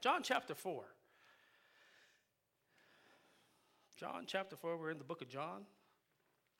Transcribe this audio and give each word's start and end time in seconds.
John 0.00 0.22
chapter 0.22 0.54
4. 0.54 0.82
John 3.98 4.24
chapter 4.26 4.56
4, 4.56 4.78
we're 4.78 4.90
in 4.90 4.96
the 4.96 5.04
book 5.04 5.20
of 5.20 5.28
John. 5.28 5.66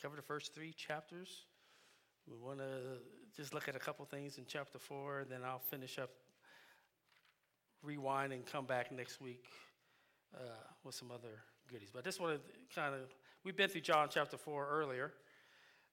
Cover 0.02 0.14
the 0.14 0.20
first 0.20 0.54
three 0.54 0.74
chapters. 0.74 1.46
We 2.30 2.36
want 2.36 2.58
to 2.58 2.98
just 3.34 3.54
look 3.54 3.66
at 3.66 3.74
a 3.74 3.78
couple 3.78 4.04
things 4.04 4.36
in 4.36 4.44
chapter 4.46 4.78
4, 4.78 5.20
and 5.20 5.30
then 5.30 5.40
I'll 5.42 5.58
finish 5.58 5.98
up, 5.98 6.10
rewind, 7.82 8.34
and 8.34 8.44
come 8.44 8.66
back 8.66 8.92
next 8.92 9.22
week 9.22 9.46
uh, 10.34 10.40
with 10.84 10.94
some 10.94 11.10
other 11.10 11.40
goodies. 11.72 11.88
But 11.90 12.00
I 12.00 12.02
just 12.02 12.20
want 12.20 12.34
to 12.34 12.74
kind 12.78 12.94
of, 12.94 13.08
we've 13.42 13.56
been 13.56 13.70
through 13.70 13.80
John 13.80 14.08
chapter 14.10 14.36
4 14.36 14.68
earlier 14.70 15.14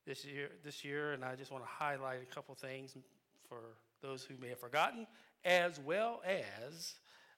this 0.06 0.26
year, 0.26 0.50
this 0.66 0.84
year, 0.84 1.14
and 1.14 1.24
I 1.24 1.36
just 1.36 1.54
want 1.54 1.64
to 1.64 1.70
highlight 1.70 2.20
a 2.30 2.36
couple 2.36 2.54
things 2.56 2.98
for 3.48 3.60
those 4.02 4.26
who 4.26 4.36
may 4.38 4.50
have 4.50 4.60
forgotten, 4.60 5.08
as 5.46 5.80
well 5.80 6.22
as 6.26 6.96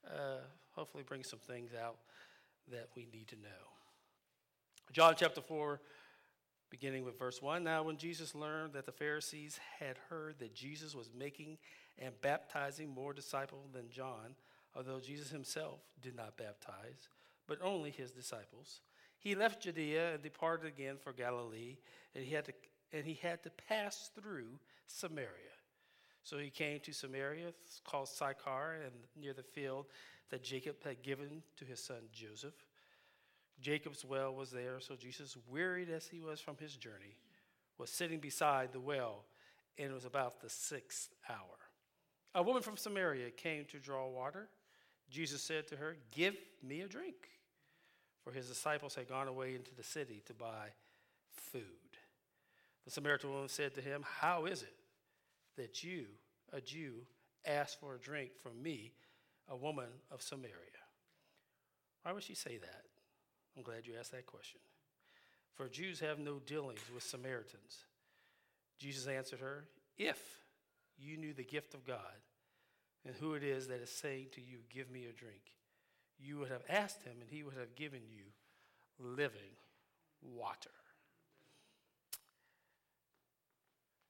uh, 0.07 0.41
hopefully 0.71 1.04
bring 1.05 1.23
some 1.23 1.39
things 1.39 1.71
out 1.73 1.97
that 2.71 2.90
we 2.95 3.07
need 3.12 3.27
to 3.30 3.35
know. 3.35 3.70
John 4.91 5.13
chapter 5.17 5.41
4, 5.41 5.80
beginning 6.70 7.05
with 7.05 7.17
verse 7.17 7.41
1. 7.41 7.63
Now, 7.63 7.84
when 7.84 7.98
Jesus 7.98 8.35
learned 8.35 8.73
that 8.73 8.85
the 8.85 8.91
Pharisees 8.91 9.59
had 9.80 9.98
heard 10.09 10.40
that 10.40 10.54
Jesus 10.54 10.95
was 10.95 11.12
making 11.17 11.57
and 11.98 12.20
baptizing 12.21 12.90
more 12.90 13.13
disciples 13.13 13.70
than 13.73 13.90
John, 13.90 14.35
although 14.76 14.99
Jesus 14.99 15.30
himself 15.30 15.80
did 16.02 16.16
not 16.16 16.38
baptize, 16.38 17.09
but 17.48 17.59
only 17.62 17.91
his 17.91 18.12
disciples, 18.12 18.81
he 19.20 19.35
left 19.35 19.62
Judea 19.62 20.13
and 20.13 20.23
departed 20.23 20.68
again 20.68 20.95
for 21.02 21.12
Galilee, 21.12 21.77
and 22.16 22.23
he 22.23 22.34
had 22.34 22.45
to, 22.45 22.54
and 22.93 23.05
he 23.05 23.20
had 23.21 23.43
to 23.43 23.49
pass 23.49 24.09
through 24.20 24.59
Samaria. 24.88 25.59
So 26.30 26.38
he 26.38 26.52
came 26.52 26.80
to 26.82 26.94
Samaria, 26.94 27.54
called 27.84 28.08
Sychar, 28.08 28.76
and 28.86 28.94
near 29.20 29.34
the 29.34 29.42
field 29.42 29.88
that 30.30 30.44
Jacob 30.44 30.76
had 30.84 31.02
given 31.02 31.42
to 31.58 31.66
his 31.66 31.80
son 31.80 32.02
Joseph. 32.14 32.54
Jacob's 33.60 34.05
well 34.05 34.36
was 34.36 34.52
there, 34.52 34.80
so 34.80 34.96
Jesus, 34.96 35.36
wearied 35.49 35.90
as 35.90 36.05
he 36.05 36.21
was 36.21 36.40
from 36.40 36.55
his 36.58 36.76
journey, 36.76 37.18
was 37.80 37.90
sitting 37.90 38.20
beside 38.20 38.71
the 38.71 38.80
well, 38.80 39.24
and 39.80 39.90
it 39.90 39.94
was 39.94 40.05
about 40.05 40.40
the 40.40 40.52
sixth 40.52 41.16
hour. 41.27 41.58
A 42.36 42.43
woman 42.43 42.62
from 42.62 42.77
Samaria 42.77 43.32
came 43.32 43.66
to 43.66 43.80
draw 43.80 44.08
water. 44.08 44.49
Jesus 45.10 45.41
said 45.41 45.68
to 45.70 45.77
her, 45.77 45.98
Give 46.12 46.36
me 46.62 46.82
a 46.82 46.88
drink. 46.88 47.27
For 48.24 48.32
his 48.34 48.48
disciples 48.48 48.93
had 48.93 49.10
gone 49.10 49.27
away 49.27 49.55
into 49.55 49.74
the 49.74 49.84
city 49.84 50.21
to 50.27 50.36
buy 50.36 50.68
food. 51.32 51.64
The 52.86 52.91
Samaritan 52.91 53.32
woman 53.32 53.49
said 53.49 53.74
to 53.74 53.82
him, 53.82 54.05
How 54.05 54.46
is 54.46 54.62
it 54.62 54.76
that 55.60 55.84
you, 55.84 56.05
a 56.54 56.62
Jew, 56.62 56.93
ask 57.46 57.79
for 57.79 57.96
a 57.96 57.99
drink 57.99 58.32
from 58.41 58.62
me, 58.63 58.93
a 59.49 59.55
woman 59.55 59.90
of 60.10 60.21
Samaria? 60.21 60.54
Why 62.04 62.13
would 62.13 62.24
she 62.24 62.34
say 62.34 62.57
that? 62.57 62.84
I'm 63.55 63.63
glad 63.63 63.85
you 63.85 63.93
asked 63.99 64.13
that 64.13 64.25
question. 64.25 64.62
For 65.56 65.68
Jews 65.68 66.00
have 66.00 66.19
no 66.19 66.40
dealings 66.46 66.80
with 66.94 67.03
Samaritans. 67.03 67.85
Jesus 68.80 69.07
answered 69.07 69.41
her, 69.41 69.66
If 69.97 70.19
you 70.97 71.18
knew 71.18 71.34
the 71.34 71.44
gift 71.44 71.74
of 71.74 71.85
God 71.85 72.00
and 73.06 73.13
who 73.16 73.34
it 73.34 73.44
is 73.44 73.68
that 73.68 73.81
is 73.81 73.90
saying 73.90 74.28
to 74.35 74.41
you, 74.41 74.59
Give 74.74 74.90
me 74.90 75.06
a 75.06 75.12
drink, 75.12 75.41
you 76.18 76.38
would 76.40 76.50
have 76.50 76.63
asked 76.69 77.03
him 77.03 77.16
and 77.19 77.30
he 77.30 77.44
would 77.44 77.56
have 77.56 77.75
given 77.75 78.02
you 78.09 78.24
living 78.97 79.57
water. 80.22 80.69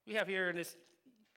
We 0.05 0.13
have 0.15 0.27
here 0.27 0.49
in 0.49 0.55
this 0.55 0.75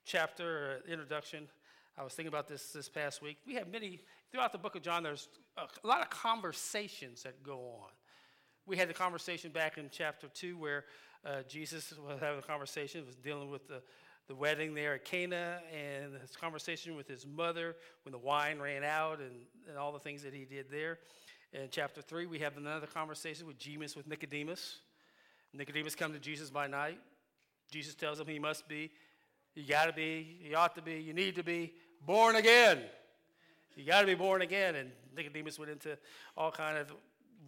chapter, 0.05 0.83
introduction, 0.89 1.49
I 1.97 2.03
was 2.03 2.15
thinking 2.15 2.29
about 2.29 2.49
this 2.49 2.73
this 2.73 2.89
past 2.89 3.23
week. 3.23 3.39
We 3.47 3.55
have 3.55 3.69
many, 3.69 4.01
throughout 4.31 4.53
the 4.53 4.59
book 4.59 4.77
of 4.77 4.83
John, 4.83 5.03
there's 5.03 5.29
a, 5.57 5.87
lot 5.87 6.01
of 6.01 6.11
conversations 6.11 7.23
that 7.23 7.43
go 7.43 7.59
on. 7.59 7.91
We 8.67 8.77
had 8.77 8.89
the 8.89 8.95
conversation 8.95 9.51
back 9.51 9.79
in 9.79 9.91
chapter 9.93 10.29
2 10.29 10.57
where 10.57 10.85
uh, 11.25 11.43
Jesus 11.49 11.93
was 11.99 12.19
having 12.21 12.39
a 12.39 12.43
conversation, 12.43 13.05
was 13.07 13.17
dealing 13.17 13.51
with 13.51 13.69
the, 13.69 13.83
the 14.29 14.35
wedding 14.35 14.75
there 14.75 14.95
at 14.95 15.05
Cana 15.05 15.61
and 15.73 16.15
his 16.21 16.37
conversation 16.37 16.97
with 16.97 17.09
his 17.09 17.27
mother 17.27 17.77
when 18.05 18.13
the 18.13 18.19
wine 18.19 18.59
ran 18.59 18.85
out 18.85 19.19
and, 19.19 19.33
and 19.69 19.77
all 19.77 19.93
the 19.93 19.99
things 19.99 20.23
that 20.23 20.33
he 20.33 20.45
did 20.45 20.71
there. 20.71 20.99
In 21.53 21.69
chapter 21.71 22.01
3, 22.01 22.27
we 22.27 22.39
have 22.39 22.57
another 22.57 22.87
conversation 22.87 23.47
with 23.47 23.59
Jesus 23.59 23.95
with 23.95 24.07
Nicodemus. 24.07 24.79
Nicodemus 25.53 25.95
come 25.95 26.13
to 26.15 26.19
Jesus 26.19 26.49
by 26.49 26.67
night. 26.67 26.99
Jesus 27.71 27.95
tells 27.95 28.19
him 28.19 28.27
he 28.27 28.39
must 28.39 28.69
be, 28.69 28.91
you 29.55 29.65
got 29.65 29.87
to 29.87 29.93
be, 29.93 30.39
you 30.43 30.57
ought 30.57 30.75
to 30.77 30.83
be, 30.83 30.95
you 30.95 31.13
need 31.13 31.37
to 31.37 31.43
be 31.43 31.73
born 32.07 32.37
again. 32.37 32.79
You 33.77 33.85
got 33.85 34.01
to 34.01 34.07
be 34.07 34.15
born 34.15 34.43
again. 34.43 34.77
And 34.77 34.91
Nicodemus 35.17 35.59
went 35.59 35.71
into 35.71 35.97
all 36.37 36.51
kind 36.51 36.79
of 36.79 36.93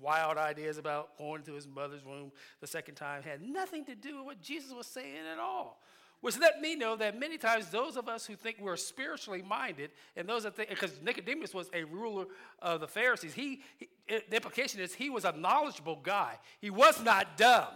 wild 0.01 0.37
ideas 0.37 0.79
about 0.79 1.17
going 1.17 1.43
to 1.43 1.55
his 1.55 1.67
mother's 1.67 2.05
womb 2.05 2.33
the 2.61 2.67
second 2.67 2.95
time. 2.95 3.23
Had 3.23 3.43
nothing 3.43 3.85
to 3.87 3.95
do 3.95 4.19
with 4.19 4.27
what 4.27 4.43
Jesus 4.43 4.73
was 4.73 4.87
saying 4.87 5.27
at 5.33 5.39
all. 5.39 5.81
Which 6.21 6.39
let 6.39 6.61
me 6.61 6.75
know 6.75 6.97
that 6.97 7.21
many 7.21 7.37
times 7.37 7.69
those 7.69 7.99
of 7.99 8.09
us 8.09 8.25
who 8.25 8.35
think 8.35 8.57
we're 8.59 8.77
spiritually 8.77 9.43
minded, 9.43 9.91
and 10.17 10.27
those 10.27 10.45
that 10.45 10.57
think, 10.57 10.71
because 10.71 10.99
Nicodemus 11.03 11.53
was 11.53 11.69
a 11.75 11.85
ruler 11.85 12.25
of 12.61 12.81
the 12.81 12.89
Pharisees, 12.89 13.35
he, 13.35 13.61
he, 13.77 13.89
the 14.09 14.37
implication 14.37 14.81
is 14.81 14.95
he 14.95 15.11
was 15.11 15.27
a 15.27 15.33
knowledgeable 15.33 16.01
guy. 16.03 16.39
He 16.63 16.71
was 16.71 17.03
not 17.03 17.37
dumb. 17.37 17.69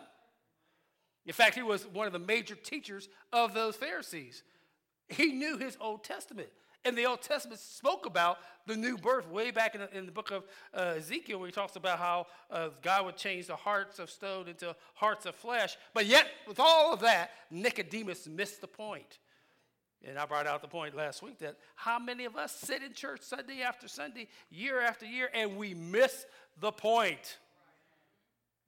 In 1.28 1.34
fact, 1.34 1.54
he 1.54 1.62
was 1.62 1.86
one 1.86 2.06
of 2.06 2.14
the 2.14 2.18
major 2.18 2.54
teachers 2.54 3.08
of 3.34 3.52
those 3.52 3.76
Pharisees. 3.76 4.42
He 5.08 5.26
knew 5.26 5.58
his 5.58 5.76
Old 5.78 6.02
Testament. 6.02 6.48
And 6.86 6.96
the 6.96 7.04
Old 7.04 7.20
Testament 7.20 7.60
spoke 7.60 8.06
about 8.06 8.38
the 8.66 8.76
new 8.76 8.96
birth 8.96 9.28
way 9.28 9.50
back 9.50 9.74
in 9.74 9.82
the, 9.82 9.96
in 9.96 10.06
the 10.06 10.12
book 10.12 10.30
of 10.30 10.44
uh, 10.72 10.94
Ezekiel, 10.96 11.38
where 11.38 11.46
he 11.46 11.52
talks 11.52 11.76
about 11.76 11.98
how 11.98 12.26
uh, 12.50 12.70
God 12.80 13.04
would 13.04 13.18
change 13.18 13.46
the 13.46 13.56
hearts 13.56 13.98
of 13.98 14.08
stone 14.08 14.48
into 14.48 14.74
hearts 14.94 15.26
of 15.26 15.34
flesh. 15.34 15.76
But 15.92 16.06
yet, 16.06 16.28
with 16.46 16.58
all 16.58 16.94
of 16.94 17.00
that, 17.00 17.32
Nicodemus 17.50 18.26
missed 18.26 18.62
the 18.62 18.66
point. 18.66 19.18
And 20.02 20.18
I 20.18 20.24
brought 20.24 20.46
out 20.46 20.62
the 20.62 20.68
point 20.68 20.96
last 20.96 21.22
week 21.22 21.38
that 21.40 21.56
how 21.74 21.98
many 21.98 22.24
of 22.24 22.36
us 22.36 22.56
sit 22.56 22.82
in 22.82 22.94
church 22.94 23.20
Sunday 23.20 23.60
after 23.60 23.86
Sunday, 23.86 24.28
year 24.50 24.80
after 24.80 25.04
year, 25.04 25.28
and 25.34 25.58
we 25.58 25.74
miss 25.74 26.24
the 26.58 26.72
point. 26.72 27.36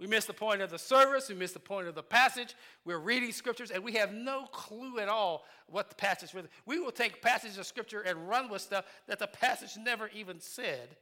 We 0.01 0.07
miss 0.07 0.25
the 0.25 0.33
point 0.33 0.63
of 0.63 0.71
the 0.71 0.79
service. 0.79 1.29
We 1.29 1.35
miss 1.35 1.53
the 1.53 1.61
point 1.61 1.87
of 1.87 1.95
the 1.95 2.03
passage. 2.03 2.55
We're 2.87 2.99
reading 2.99 3.33
scriptures 3.33 3.71
and 3.71 3.85
we 3.85 3.93
have 3.93 4.15
no 4.15 4.47
clue 4.47 4.99
at 4.99 5.09
all 5.09 5.45
what 5.67 5.91
the 5.91 5.95
passage 5.95 6.35
is. 6.35 6.45
We 6.65 6.81
will 6.81 6.91
take 6.91 7.21
passages 7.21 7.59
of 7.59 7.67
scripture 7.67 8.01
and 8.01 8.27
run 8.27 8.49
with 8.49 8.63
stuff 8.63 8.87
that 9.07 9.19
the 9.19 9.27
passage 9.27 9.77
never 9.79 10.09
even 10.15 10.41
said, 10.41 10.97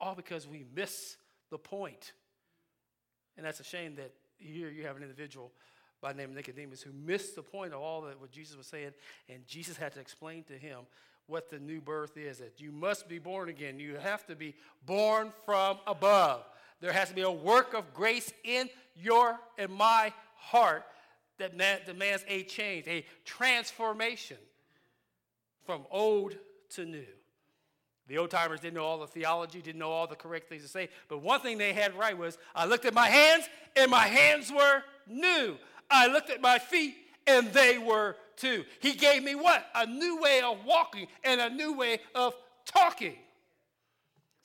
all 0.00 0.14
because 0.14 0.46
we 0.46 0.64
miss 0.74 1.16
the 1.50 1.58
point. 1.58 2.12
And 3.36 3.44
that's 3.44 3.58
a 3.58 3.64
shame 3.64 3.96
that 3.96 4.12
here 4.36 4.70
you 4.70 4.84
have 4.86 4.96
an 4.96 5.02
individual 5.02 5.50
by 6.00 6.12
the 6.12 6.18
name 6.18 6.30
of 6.30 6.36
Nicodemus 6.36 6.80
who 6.80 6.92
missed 6.92 7.34
the 7.34 7.42
point 7.42 7.74
of 7.74 7.80
all 7.80 8.02
that 8.02 8.20
what 8.20 8.30
Jesus 8.30 8.56
was 8.56 8.68
saying, 8.68 8.92
and 9.28 9.44
Jesus 9.48 9.76
had 9.76 9.92
to 9.94 10.00
explain 10.00 10.44
to 10.44 10.52
him 10.52 10.78
what 11.26 11.50
the 11.50 11.58
new 11.58 11.80
birth 11.80 12.16
is 12.16 12.38
that 12.38 12.60
you 12.60 12.70
must 12.70 13.08
be 13.08 13.18
born 13.18 13.48
again. 13.48 13.78
You 13.80 13.96
have 13.96 14.26
to 14.26 14.36
be 14.36 14.54
born 14.86 15.32
from 15.44 15.78
above. 15.86 16.44
There 16.80 16.92
has 16.92 17.08
to 17.08 17.14
be 17.14 17.22
a 17.22 17.30
work 17.30 17.74
of 17.74 17.92
grace 17.92 18.32
in 18.44 18.68
your 18.96 19.38
and 19.56 19.72
my 19.72 20.12
heart 20.36 20.84
that 21.38 21.56
demands 21.86 22.24
a 22.28 22.42
change, 22.44 22.86
a 22.86 23.04
transformation 23.24 24.38
from 25.64 25.82
old 25.90 26.36
to 26.70 26.84
new. 26.84 27.06
The 28.08 28.18
old 28.18 28.30
timers 28.30 28.60
didn't 28.60 28.74
know 28.74 28.84
all 28.84 28.98
the 28.98 29.06
theology, 29.06 29.60
didn't 29.60 29.78
know 29.78 29.90
all 29.90 30.06
the 30.06 30.16
correct 30.16 30.48
things 30.48 30.62
to 30.62 30.68
say, 30.68 30.88
but 31.08 31.18
one 31.18 31.40
thing 31.40 31.58
they 31.58 31.74
had 31.74 31.94
right 31.94 32.16
was 32.16 32.38
I 32.54 32.64
looked 32.64 32.86
at 32.86 32.94
my 32.94 33.08
hands 33.08 33.48
and 33.76 33.90
my 33.90 34.06
hands 34.06 34.50
were 34.50 34.82
new. 35.06 35.56
I 35.90 36.06
looked 36.06 36.30
at 36.30 36.40
my 36.40 36.58
feet 36.58 36.94
and 37.26 37.52
they 37.52 37.76
were 37.76 38.16
too. 38.36 38.64
He 38.80 38.94
gave 38.94 39.22
me 39.22 39.34
what? 39.34 39.66
A 39.74 39.86
new 39.86 40.20
way 40.20 40.40
of 40.40 40.64
walking 40.64 41.06
and 41.22 41.40
a 41.40 41.50
new 41.50 41.74
way 41.74 42.00
of 42.14 42.34
talking. 42.64 43.16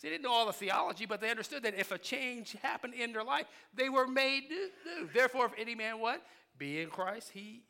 They 0.04 0.10
didn't 0.10 0.24
know 0.24 0.34
all 0.34 0.46
the 0.46 0.54
theology, 0.54 1.06
but 1.06 1.22
they 1.22 1.32
understood 1.32 1.64
that 1.64 1.80
if 1.80 1.92
a 1.92 1.98
change 1.98 2.58
happened 2.62 2.94
in 2.94 3.14
their 3.14 3.24
life, 3.24 3.46
they 3.74 3.88
were 3.88 4.06
made 4.06 4.44
new. 4.50 5.08
Therefore, 5.14 5.46
if 5.46 5.54
any 5.58 5.76
man 5.76 6.00
what? 6.00 6.22
Be 6.58 6.82
in 6.82 6.90
Christ, 6.90 7.32
he 7.34 7.64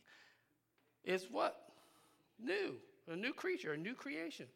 is 1.03 1.27
what? 1.29 1.55
New. 2.39 2.73
A 3.07 3.15
new 3.15 3.33
creature, 3.33 3.73
a 3.73 3.77
new 3.77 3.93
creation. 3.93 4.47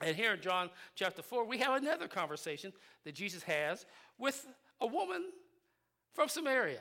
And 0.00 0.16
here 0.16 0.32
in 0.32 0.40
John 0.40 0.70
chapter 0.94 1.20
4, 1.20 1.44
we 1.44 1.58
have 1.58 1.74
another 1.74 2.08
conversation 2.08 2.72
that 3.04 3.14
Jesus 3.14 3.42
has 3.42 3.84
with 4.16 4.46
a 4.80 4.86
woman 4.86 5.24
from 6.14 6.28
Samaria. 6.28 6.80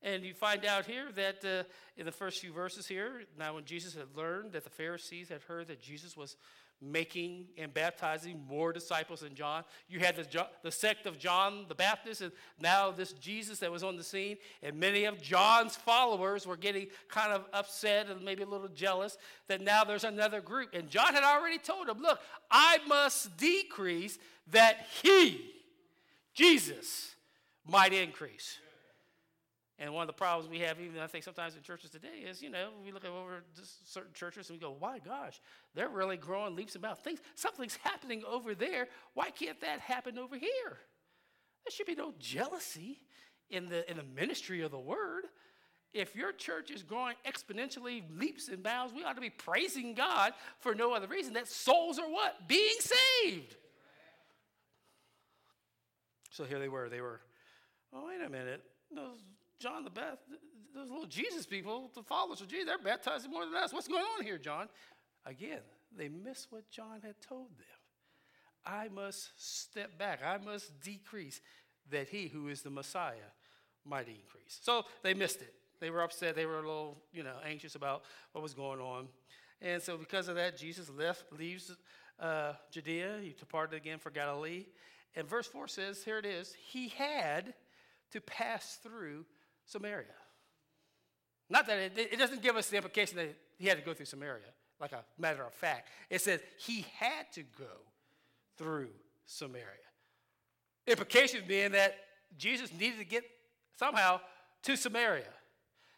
And 0.00 0.24
you 0.24 0.32
find 0.32 0.64
out 0.64 0.86
here 0.86 1.12
that 1.14 1.44
uh, 1.44 1.64
in 1.96 2.06
the 2.06 2.12
first 2.12 2.40
few 2.40 2.52
verses 2.52 2.86
here, 2.86 3.22
now 3.38 3.54
when 3.54 3.64
Jesus 3.64 3.94
had 3.94 4.16
learned 4.16 4.52
that 4.52 4.64
the 4.64 4.70
Pharisees 4.70 5.28
had 5.28 5.42
heard 5.42 5.68
that 5.68 5.82
Jesus 5.82 6.16
was 6.16 6.36
making 6.82 7.46
and 7.56 7.72
baptizing 7.72 8.42
more 8.48 8.72
disciples 8.72 9.20
than 9.20 9.34
John. 9.34 9.62
You 9.88 10.00
had 10.00 10.16
the, 10.16 10.46
the 10.62 10.72
sect 10.72 11.06
of 11.06 11.18
John 11.18 11.66
the 11.68 11.74
Baptist, 11.74 12.20
and 12.20 12.32
now 12.60 12.90
this 12.90 13.12
Jesus 13.12 13.60
that 13.60 13.70
was 13.70 13.84
on 13.84 13.96
the 13.96 14.02
scene. 14.02 14.36
And 14.62 14.78
many 14.78 15.04
of 15.04 15.22
John's 15.22 15.76
followers 15.76 16.46
were 16.46 16.56
getting 16.56 16.88
kind 17.08 17.32
of 17.32 17.44
upset 17.52 18.08
and 18.10 18.24
maybe 18.24 18.42
a 18.42 18.46
little 18.46 18.68
jealous 18.68 19.16
that 19.48 19.60
now 19.60 19.84
there's 19.84 20.04
another 20.04 20.40
group. 20.40 20.70
And 20.72 20.88
John 20.88 21.14
had 21.14 21.22
already 21.22 21.58
told 21.58 21.86
them, 21.86 21.98
Look, 22.00 22.18
I 22.50 22.78
must 22.88 23.36
decrease 23.36 24.18
that 24.50 24.86
he, 25.02 25.52
Jesus, 26.34 27.14
might 27.66 27.92
increase. 27.92 28.58
And 29.82 29.92
one 29.92 30.02
of 30.02 30.06
the 30.06 30.12
problems 30.12 30.48
we 30.48 30.60
have, 30.60 30.78
even 30.80 31.00
I 31.00 31.08
think 31.08 31.24
sometimes 31.24 31.56
in 31.56 31.62
churches 31.62 31.90
today, 31.90 32.24
is 32.24 32.40
you 32.40 32.50
know 32.50 32.68
we 32.84 32.92
look 32.92 33.04
over 33.04 33.42
certain 33.84 34.12
churches 34.14 34.48
and 34.48 34.56
we 34.56 34.60
go, 34.60 34.70
"Why, 34.78 35.00
gosh, 35.00 35.40
they're 35.74 35.88
really 35.88 36.16
growing 36.16 36.54
leaps 36.54 36.76
and 36.76 36.82
bounds. 36.82 37.00
Things, 37.00 37.18
something's 37.34 37.74
happening 37.82 38.22
over 38.24 38.54
there. 38.54 38.86
Why 39.14 39.30
can't 39.30 39.60
that 39.60 39.80
happen 39.80 40.18
over 40.18 40.36
here?" 40.36 40.78
There 41.64 41.70
should 41.70 41.86
be 41.86 41.96
no 41.96 42.14
jealousy 42.20 43.00
in 43.50 43.68
the 43.68 43.90
in 43.90 43.96
the 43.96 44.04
ministry 44.04 44.60
of 44.60 44.70
the 44.70 44.78
word. 44.78 45.24
If 45.92 46.14
your 46.14 46.32
church 46.32 46.70
is 46.70 46.84
growing 46.84 47.16
exponentially, 47.26 48.04
leaps 48.16 48.46
and 48.46 48.62
bounds, 48.62 48.94
we 48.94 49.02
ought 49.02 49.16
to 49.16 49.20
be 49.20 49.30
praising 49.30 49.94
God 49.94 50.32
for 50.60 50.76
no 50.76 50.94
other 50.94 51.08
reason 51.08 51.32
that 51.32 51.48
souls 51.48 51.98
are 51.98 52.08
what 52.08 52.46
being 52.46 52.76
saved. 52.78 53.56
So 56.30 56.44
here 56.44 56.60
they 56.60 56.68
were. 56.68 56.88
They 56.88 57.00
were. 57.00 57.20
Oh, 57.92 58.06
wait 58.06 58.22
a 58.24 58.30
minute. 58.30 58.62
Those 58.94 59.18
John 59.62 59.84
the 59.84 59.90
Baptist, 59.90 60.40
those 60.74 60.90
little 60.90 61.06
Jesus 61.06 61.46
people, 61.46 61.90
the 61.94 62.02
followers 62.02 62.40
of 62.40 62.48
Jesus, 62.48 62.66
they're 62.66 62.78
baptizing 62.78 63.30
more 63.30 63.44
than 63.44 63.54
us. 63.54 63.72
What's 63.72 63.86
going 63.86 64.04
on 64.18 64.24
here, 64.24 64.38
John? 64.38 64.68
Again, 65.24 65.60
they 65.96 66.08
miss 66.08 66.48
what 66.50 66.68
John 66.68 67.00
had 67.02 67.14
told 67.20 67.50
them. 67.58 67.66
I 68.66 68.88
must 68.88 69.30
step 69.36 69.98
back, 69.98 70.20
I 70.24 70.38
must 70.38 70.80
decrease, 70.80 71.40
that 71.90 72.08
he 72.08 72.26
who 72.26 72.48
is 72.48 72.62
the 72.62 72.70
Messiah 72.70 73.30
might 73.84 74.08
increase. 74.08 74.58
So 74.62 74.84
they 75.02 75.14
missed 75.14 75.42
it. 75.42 75.54
They 75.80 75.90
were 75.90 76.02
upset. 76.02 76.34
They 76.34 76.46
were 76.46 76.58
a 76.58 76.66
little, 76.66 76.98
you 77.12 77.22
know, 77.22 77.36
anxious 77.44 77.74
about 77.74 78.02
what 78.32 78.42
was 78.42 78.54
going 78.54 78.80
on. 78.80 79.08
And 79.60 79.80
so 79.80 79.96
because 79.96 80.28
of 80.28 80.36
that, 80.36 80.56
Jesus 80.56 80.90
left, 80.90 81.24
leaves 81.36 81.74
uh, 82.18 82.52
Judea. 82.70 83.18
He 83.22 83.34
departed 83.38 83.76
again 83.76 83.98
for 83.98 84.10
Galilee. 84.10 84.66
And 85.14 85.28
verse 85.28 85.46
4 85.46 85.68
says, 85.68 86.02
here 86.02 86.18
it 86.18 86.26
is, 86.26 86.54
he 86.54 86.88
had 86.88 87.54
to 88.12 88.20
pass 88.20 88.78
through 88.82 89.24
Samaria. 89.72 90.04
Not 91.48 91.66
that 91.66 91.78
it, 91.78 91.92
it 92.12 92.18
doesn't 92.18 92.42
give 92.42 92.56
us 92.56 92.68
the 92.68 92.76
implication 92.76 93.16
that 93.16 93.34
he 93.58 93.66
had 93.66 93.78
to 93.78 93.84
go 93.84 93.94
through 93.94 94.06
Samaria, 94.06 94.52
like 94.80 94.92
a 94.92 95.04
matter 95.18 95.42
of 95.42 95.54
fact. 95.54 95.88
It 96.10 96.20
says 96.20 96.40
he 96.58 96.84
had 96.98 97.30
to 97.32 97.42
go 97.42 97.72
through 98.56 98.90
Samaria. 99.26 99.66
Implication 100.86 101.42
being 101.46 101.72
that 101.72 101.96
Jesus 102.36 102.72
needed 102.72 102.98
to 102.98 103.04
get 103.04 103.24
somehow 103.78 104.20
to 104.62 104.76
Samaria. 104.76 105.32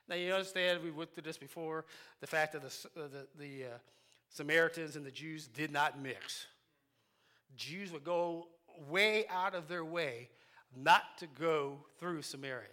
Now, 0.08 0.16
you 0.16 0.32
understand, 0.32 0.82
we 0.82 0.90
went 0.90 1.14
through 1.14 1.22
this 1.22 1.38
before 1.38 1.86
the 2.20 2.26
fact 2.26 2.52
that 2.52 2.62
the, 2.62 2.88
the, 2.94 3.26
the 3.38 3.64
uh, 3.64 3.68
Samaritans 4.28 4.96
and 4.96 5.04
the 5.04 5.10
Jews 5.10 5.46
did 5.46 5.72
not 5.72 6.00
mix. 6.00 6.46
Jews 7.56 7.90
would 7.92 8.04
go 8.04 8.48
way 8.88 9.26
out 9.30 9.54
of 9.54 9.68
their 9.68 9.84
way 9.84 10.28
not 10.76 11.18
to 11.18 11.26
go 11.26 11.78
through 11.98 12.22
Samaria. 12.22 12.66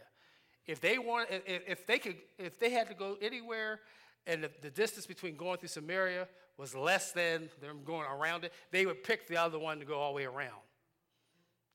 If 0.67 0.79
they 0.79 0.97
want, 0.97 1.27
if, 1.29 1.87
they 1.87 1.97
could, 1.97 2.15
if 2.37 2.59
they 2.59 2.69
had 2.69 2.87
to 2.89 2.93
go 2.93 3.17
anywhere, 3.21 3.79
and 4.27 4.43
the, 4.43 4.51
the 4.61 4.69
distance 4.69 5.05
between 5.05 5.35
going 5.35 5.57
through 5.57 5.69
Samaria 5.69 6.27
was 6.57 6.75
less 6.75 7.11
than 7.11 7.49
them 7.59 7.79
going 7.83 8.05
around 8.05 8.43
it, 8.43 8.53
they 8.71 8.85
would 8.85 9.03
pick 9.03 9.27
the 9.27 9.37
other 9.37 9.57
one 9.57 9.79
to 9.79 9.85
go 9.85 9.99
all 9.99 10.11
the 10.11 10.17
way 10.17 10.25
around. 10.25 10.61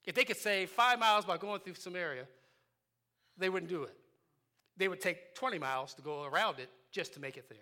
If 0.05 0.15
they 0.15 0.25
could 0.25 0.37
save 0.37 0.71
five 0.71 1.01
miles 1.01 1.25
by 1.25 1.37
going 1.37 1.61
through 1.61 1.75
Samaria, 1.75 2.27
they 3.37 3.49
wouldn't 3.49 3.71
do 3.71 3.83
it. 3.83 3.97
They 4.77 4.87
would 4.87 5.01
take 5.01 5.35
20 5.35 5.59
miles 5.59 5.95
to 5.95 6.03
go 6.03 6.25
around 6.25 6.61
it 6.61 6.69
just 6.93 7.15
to 7.15 7.21
make 7.21 7.37
it 7.37 7.49
there. 7.49 7.59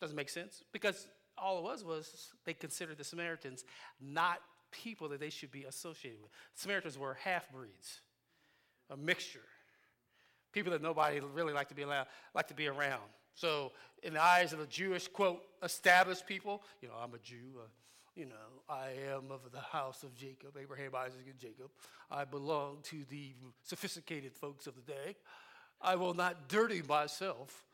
Doesn't 0.00 0.16
make 0.16 0.28
sense 0.28 0.64
because 0.72 1.06
all 1.36 1.58
it 1.58 1.64
was 1.64 1.84
was 1.84 2.32
they 2.44 2.54
considered 2.54 2.98
the 2.98 3.04
Samaritans 3.04 3.64
not 4.00 4.40
people 4.70 5.08
that 5.10 5.20
they 5.20 5.30
should 5.30 5.52
be 5.52 5.64
associated 5.64 6.20
with. 6.20 6.30
Samaritans 6.54 6.98
were 6.98 7.14
half 7.14 7.50
breeds, 7.52 8.00
a 8.90 8.96
mixture 8.96 9.40
people 10.52 10.72
that 10.72 10.82
nobody 10.82 11.20
really 11.20 11.52
like 11.52 11.68
to 11.68 11.74
be 11.74 11.82
allowed, 11.82 12.06
like 12.34 12.48
to 12.48 12.54
be 12.54 12.66
around. 12.66 13.02
So, 13.34 13.72
in 14.02 14.14
the 14.14 14.22
eyes 14.22 14.52
of 14.52 14.58
the 14.58 14.66
Jewish 14.66 15.08
quote 15.08 15.42
established 15.62 16.26
people, 16.26 16.62
you 16.80 16.88
know, 16.88 16.94
I'm 17.00 17.14
a 17.14 17.18
Jew. 17.18 17.36
Uh, 17.56 17.66
you 18.14 18.24
know, 18.24 18.34
I 18.68 18.88
am 19.12 19.30
of 19.30 19.52
the 19.52 19.60
house 19.60 20.02
of 20.02 20.12
Jacob, 20.16 20.56
Abraham, 20.60 20.92
Isaac, 20.96 21.24
and 21.30 21.38
Jacob. 21.38 21.70
I 22.10 22.24
belong 22.24 22.78
to 22.84 23.04
the 23.08 23.32
sophisticated 23.62 24.34
folks 24.34 24.66
of 24.66 24.74
the 24.74 24.92
day. 24.92 25.14
I 25.80 25.94
will 25.94 26.14
not 26.14 26.48
dirty 26.48 26.82
myself 26.82 27.64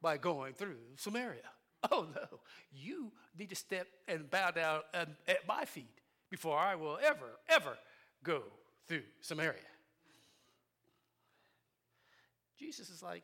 by 0.00 0.16
going 0.16 0.54
through 0.54 0.78
Samaria. 0.96 1.42
Oh 1.92 2.08
no, 2.12 2.40
you 2.72 3.12
need 3.38 3.50
to 3.50 3.54
step 3.54 3.86
and 4.08 4.28
bow 4.28 4.50
down 4.50 4.80
at, 4.92 5.10
at 5.28 5.46
my 5.46 5.64
feet 5.64 6.00
before 6.28 6.58
I 6.58 6.74
will 6.74 6.98
ever, 7.00 7.38
ever 7.48 7.78
go 8.24 8.42
through 8.88 9.04
Samaria. 9.20 9.60
Jesus 12.58 12.90
is 12.90 13.02
like, 13.02 13.22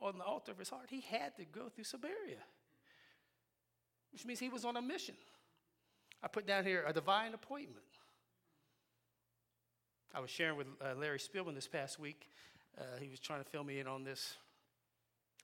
on 0.00 0.18
the 0.18 0.24
altar 0.24 0.52
of 0.52 0.58
his 0.58 0.68
heart, 0.68 0.86
he 0.88 1.00
had 1.00 1.36
to 1.36 1.44
go 1.44 1.68
through 1.68 1.84
Samaria, 1.84 2.38
which 4.12 4.24
means 4.24 4.38
he 4.38 4.48
was 4.48 4.64
on 4.64 4.76
a 4.76 4.82
mission. 4.82 5.14
I 6.22 6.28
put 6.28 6.46
down 6.46 6.64
here 6.64 6.84
a 6.86 6.92
divine 6.92 7.34
appointment. 7.34 7.84
I 10.14 10.20
was 10.20 10.30
sharing 10.30 10.56
with 10.56 10.66
uh, 10.80 10.94
Larry 10.98 11.18
Spielman 11.18 11.54
this 11.54 11.68
past 11.68 11.98
week. 11.98 12.28
Uh, 12.78 12.82
he 13.00 13.08
was 13.08 13.20
trying 13.20 13.42
to 13.42 13.48
fill 13.48 13.62
me 13.62 13.78
in 13.78 13.86
on 13.86 14.02
this 14.02 14.34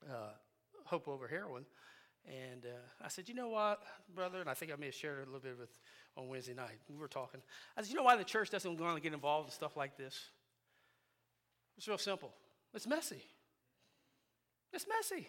uh, 0.09 0.31
hope 0.85 1.07
over 1.07 1.27
heroin. 1.27 1.65
And 2.25 2.65
uh, 2.65 3.05
I 3.05 3.07
said, 3.07 3.29
you 3.29 3.35
know 3.35 3.47
what, 3.49 3.81
brother? 4.13 4.41
And 4.41 4.49
I 4.49 4.53
think 4.53 4.73
I 4.73 4.75
may 4.75 4.87
have 4.87 4.95
shared 4.95 5.19
it 5.19 5.21
a 5.23 5.25
little 5.25 5.39
bit 5.39 5.57
with 5.57 5.69
on 6.17 6.27
Wednesday 6.27 6.53
night. 6.53 6.79
We 6.89 6.97
were 6.97 7.07
talking. 7.07 7.41
I 7.77 7.81
said, 7.81 7.89
you 7.89 7.95
know 7.95 8.03
why 8.03 8.17
the 8.17 8.23
church 8.23 8.49
doesn't 8.49 8.77
want 8.77 8.95
to 8.95 9.01
get 9.01 9.13
involved 9.13 9.47
in 9.47 9.53
stuff 9.53 9.77
like 9.77 9.97
this? 9.97 10.29
It's 11.77 11.87
real 11.87 11.97
simple. 11.97 12.33
It's 12.73 12.87
messy. 12.87 13.23
It's 14.73 14.85
messy. 14.87 15.27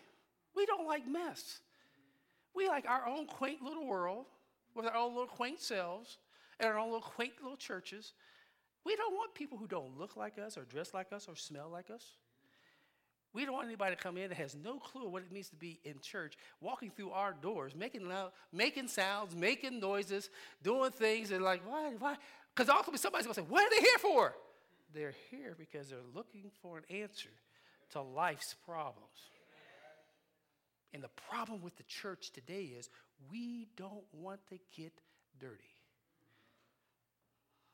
We 0.56 0.67
don't 0.67 0.87
like 0.87 1.06
mess. 1.06 1.61
We 2.55 2.69
like 2.69 2.87
our 2.89 3.06
own 3.06 3.27
quaint 3.27 3.62
little 3.62 3.87
world 3.87 4.27
with 4.75 4.87
our 4.87 4.97
own 4.97 5.12
little 5.12 5.29
quaint 5.29 5.61
selves 5.61 6.19
and 6.59 6.69
our 6.69 6.79
own 6.79 6.87
little 6.87 7.00
quaint 7.00 7.35
little 7.43 7.56
churches. 7.56 8.12
We 8.85 8.97
don't 8.97 9.15
want 9.15 9.35
people 9.35 9.59
who 9.59 9.67
don't 9.67 9.99
look 9.99 10.17
like 10.17 10.39
us 10.39 10.56
or 10.56 10.65
dress 10.65 10.95
like 10.95 11.12
us 11.12 11.29
or 11.29 11.37
smell 11.37 11.69
like 11.71 11.91
us. 11.91 12.12
We 13.35 13.44
don't 13.44 13.55
want 13.55 13.67
anybody 13.67 13.94
to 13.94 14.03
come 14.03 14.17
in 14.17 14.31
that 14.31 14.37
has 14.37 14.56
no 14.56 14.79
clue 14.79 15.06
what 15.09 15.23
it 15.23 15.31
means 15.31 15.51
to 15.51 15.56
be 15.56 15.79
in 15.85 16.01
church, 16.01 16.39
walking 16.61 16.91
through 16.91 17.11
our 17.11 17.35
doors, 17.35 17.75
making 17.77 18.09
loud, 18.09 18.33
making 18.53 18.89
sounds, 18.89 19.37
making 19.37 19.79
noises, 19.81 20.31
doing 20.62 20.91
things, 20.91 21.31
and 21.31 21.44
like, 21.44 21.61
why, 21.69 21.93
why? 21.99 22.17
Because 22.55 22.70
ultimately 22.70 22.99
somebody's 22.99 23.27
to 23.27 23.34
say, 23.34 23.43
what 23.43 23.65
are 23.65 23.70
they 23.70 23.82
here 23.82 23.99
for? 23.99 24.34
They're 24.95 25.15
here 25.31 25.55
because 25.59 25.89
they're 25.89 25.99
looking 26.15 26.51
for 26.63 26.79
an 26.79 26.85
answer 26.91 27.31
to 27.91 28.01
life's 28.03 28.55
problems. 28.65 29.31
And 30.95 31.03
the 31.03 31.11
problem 31.31 31.63
with 31.63 31.77
the 31.77 31.83
church 31.85 32.31
today 32.33 32.73
is 32.79 32.89
we 33.31 33.69
don't 33.77 34.05
want 34.13 34.41
to 34.49 34.59
get 34.75 34.93
dirty. 35.39 35.75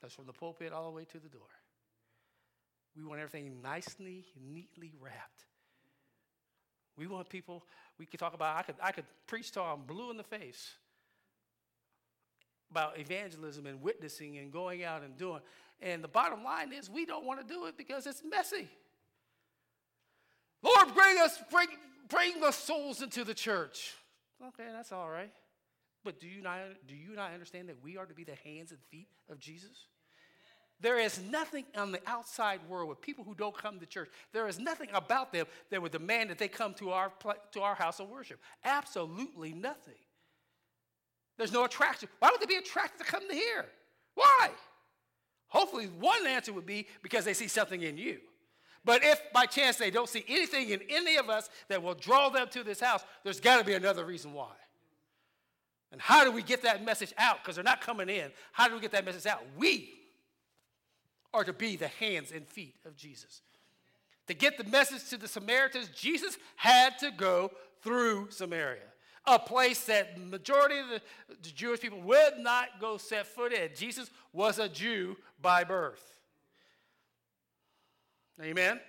That's 0.02 0.14
from 0.14 0.26
the 0.26 0.32
pulpit 0.32 0.72
all 0.72 0.84
the 0.84 0.90
way 0.90 1.04
to 1.04 1.18
the 1.18 1.28
door. 1.28 1.42
We 2.96 3.04
want 3.04 3.20
everything 3.20 3.62
nicely, 3.62 4.26
neatly 4.40 4.92
wrapped. 5.00 5.44
We 6.96 7.06
want 7.06 7.28
people, 7.28 7.64
we 7.98 8.06
could 8.06 8.20
talk 8.20 8.34
about, 8.34 8.56
I 8.56 8.62
could, 8.62 8.76
I 8.82 8.92
could 8.92 9.06
preach 9.26 9.50
till 9.50 9.62
I'm 9.62 9.82
blue 9.82 10.10
in 10.10 10.16
the 10.16 10.22
face 10.22 10.74
about 12.70 12.98
evangelism 12.98 13.66
and 13.66 13.80
witnessing 13.80 14.38
and 14.38 14.52
going 14.52 14.84
out 14.84 15.02
and 15.02 15.16
doing. 15.16 15.40
And 15.80 16.02
the 16.02 16.08
bottom 16.08 16.42
line 16.42 16.72
is, 16.72 16.88
we 16.88 17.04
don't 17.04 17.24
want 17.24 17.40
to 17.40 17.46
do 17.46 17.66
it 17.66 17.76
because 17.76 18.06
it's 18.06 18.22
messy. 18.28 18.68
Lord, 20.62 20.94
bring 20.94 21.18
us, 21.18 21.38
bring, 21.50 21.68
bring 22.08 22.40
the 22.40 22.52
souls 22.52 23.02
into 23.02 23.24
the 23.24 23.34
church. 23.34 23.94
Okay, 24.42 24.68
that's 24.72 24.92
all 24.92 25.10
right. 25.10 25.30
But 26.04 26.20
do 26.20 26.26
you 26.26 26.42
not, 26.42 26.58
do 26.86 26.94
you 26.94 27.14
not 27.14 27.32
understand 27.32 27.68
that 27.68 27.82
we 27.82 27.96
are 27.96 28.06
to 28.06 28.14
be 28.14 28.24
the 28.24 28.36
hands 28.44 28.70
and 28.70 28.80
feet 28.90 29.08
of 29.30 29.38
Jesus? 29.38 29.86
There 30.80 30.98
is 30.98 31.20
nothing 31.30 31.64
on 31.76 31.92
the 31.92 32.00
outside 32.06 32.60
world 32.68 32.88
with 32.88 33.00
people 33.00 33.24
who 33.24 33.34
don't 33.34 33.56
come 33.56 33.78
to 33.80 33.86
church. 33.86 34.10
There 34.32 34.48
is 34.48 34.58
nothing 34.58 34.88
about 34.92 35.32
them 35.32 35.46
that 35.70 35.80
would 35.80 35.92
demand 35.92 36.30
that 36.30 36.38
they 36.38 36.48
come 36.48 36.74
to 36.74 36.90
our, 36.90 37.12
to 37.52 37.60
our 37.62 37.74
house 37.74 38.00
of 38.00 38.08
worship. 38.08 38.38
Absolutely 38.64 39.52
nothing. 39.52 39.94
There's 41.38 41.52
no 41.52 41.64
attraction. 41.64 42.08
Why 42.18 42.30
would 42.30 42.40
they 42.40 42.46
be 42.46 42.56
attracted 42.56 43.04
to 43.04 43.10
come 43.10 43.26
to 43.28 43.34
here? 43.34 43.66
Why? 44.14 44.50
Hopefully, 45.54 45.86
one 46.00 46.26
answer 46.26 46.52
would 46.52 46.66
be 46.66 46.88
because 47.00 47.24
they 47.24 47.32
see 47.32 47.46
something 47.46 47.80
in 47.80 47.96
you. 47.96 48.18
But 48.84 49.04
if 49.04 49.22
by 49.32 49.46
chance 49.46 49.76
they 49.76 49.90
don't 49.90 50.08
see 50.08 50.24
anything 50.28 50.70
in 50.70 50.80
any 50.90 51.16
of 51.16 51.30
us 51.30 51.48
that 51.68 51.80
will 51.80 51.94
draw 51.94 52.28
them 52.28 52.48
to 52.50 52.64
this 52.64 52.80
house, 52.80 53.04
there's 53.22 53.38
got 53.38 53.60
to 53.60 53.64
be 53.64 53.74
another 53.74 54.04
reason 54.04 54.32
why. 54.32 54.50
And 55.92 56.00
how 56.00 56.24
do 56.24 56.32
we 56.32 56.42
get 56.42 56.62
that 56.62 56.84
message 56.84 57.14
out? 57.16 57.38
Because 57.40 57.54
they're 57.54 57.62
not 57.62 57.80
coming 57.80 58.08
in. 58.08 58.32
How 58.50 58.66
do 58.66 58.74
we 58.74 58.80
get 58.80 58.90
that 58.90 59.04
message 59.04 59.26
out? 59.26 59.44
We 59.56 59.90
are 61.32 61.44
to 61.44 61.52
be 61.52 61.76
the 61.76 61.86
hands 61.88 62.32
and 62.32 62.44
feet 62.48 62.74
of 62.84 62.96
Jesus. 62.96 63.40
To 64.26 64.34
get 64.34 64.58
the 64.58 64.64
message 64.64 65.08
to 65.10 65.16
the 65.16 65.28
Samaritans, 65.28 65.88
Jesus 65.94 66.36
had 66.56 66.98
to 66.98 67.12
go 67.12 67.52
through 67.80 68.26
Samaria, 68.30 68.82
a 69.26 69.38
place 69.38 69.84
that 69.84 70.18
majority 70.18 70.78
of 70.78 70.88
the, 70.88 71.00
Jewish 71.42 71.80
people 71.80 72.00
would 72.02 72.38
not 72.38 72.80
go 72.80 72.96
set 72.96 73.26
foot 73.26 73.52
in. 73.52 73.70
Jesus 73.74 74.10
was 74.32 74.58
a 74.58 74.68
Jew 74.68 75.16
by 75.40 75.64
birth. 75.64 76.02
Amen. 78.42 78.80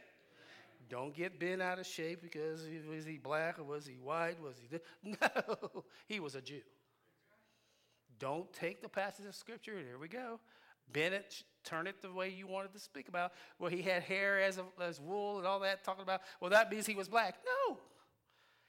Don't 0.89 1.13
get 1.13 1.39
bent 1.39 1.61
out 1.61 1.79
of 1.79 1.85
shape 1.85 2.21
because 2.21 2.61
was 2.89 3.05
he 3.05 3.17
black 3.17 3.59
or 3.59 3.63
was 3.63 3.85
he 3.85 3.93
white? 3.93 4.41
Was 4.41 4.55
he 4.57 4.79
no? 5.21 5.83
He 6.07 6.19
was 6.19 6.35
a 6.35 6.41
Jew. 6.41 6.61
Don't 8.19 8.51
take 8.53 8.81
the 8.81 8.89
passage 8.89 9.25
of 9.25 9.35
scripture. 9.35 9.73
Here 9.77 9.97
we 9.99 10.07
go. 10.07 10.39
Bend 10.91 11.13
it, 11.13 11.43
turn 11.63 11.87
it 11.87 12.01
the 12.01 12.11
way 12.11 12.29
you 12.29 12.47
wanted 12.47 12.73
to 12.73 12.79
speak 12.79 13.07
about. 13.07 13.33
Well, 13.59 13.71
he 13.71 13.81
had 13.81 14.03
hair 14.03 14.41
as, 14.41 14.57
a, 14.57 14.63
as 14.81 15.01
wool 15.01 15.39
and 15.39 15.47
all 15.47 15.59
that, 15.61 15.83
talking 15.83 16.03
about, 16.03 16.21
well, 16.39 16.51
that 16.51 16.71
means 16.71 16.85
he 16.85 16.95
was 16.95 17.07
black. 17.07 17.35
No. 17.67 17.77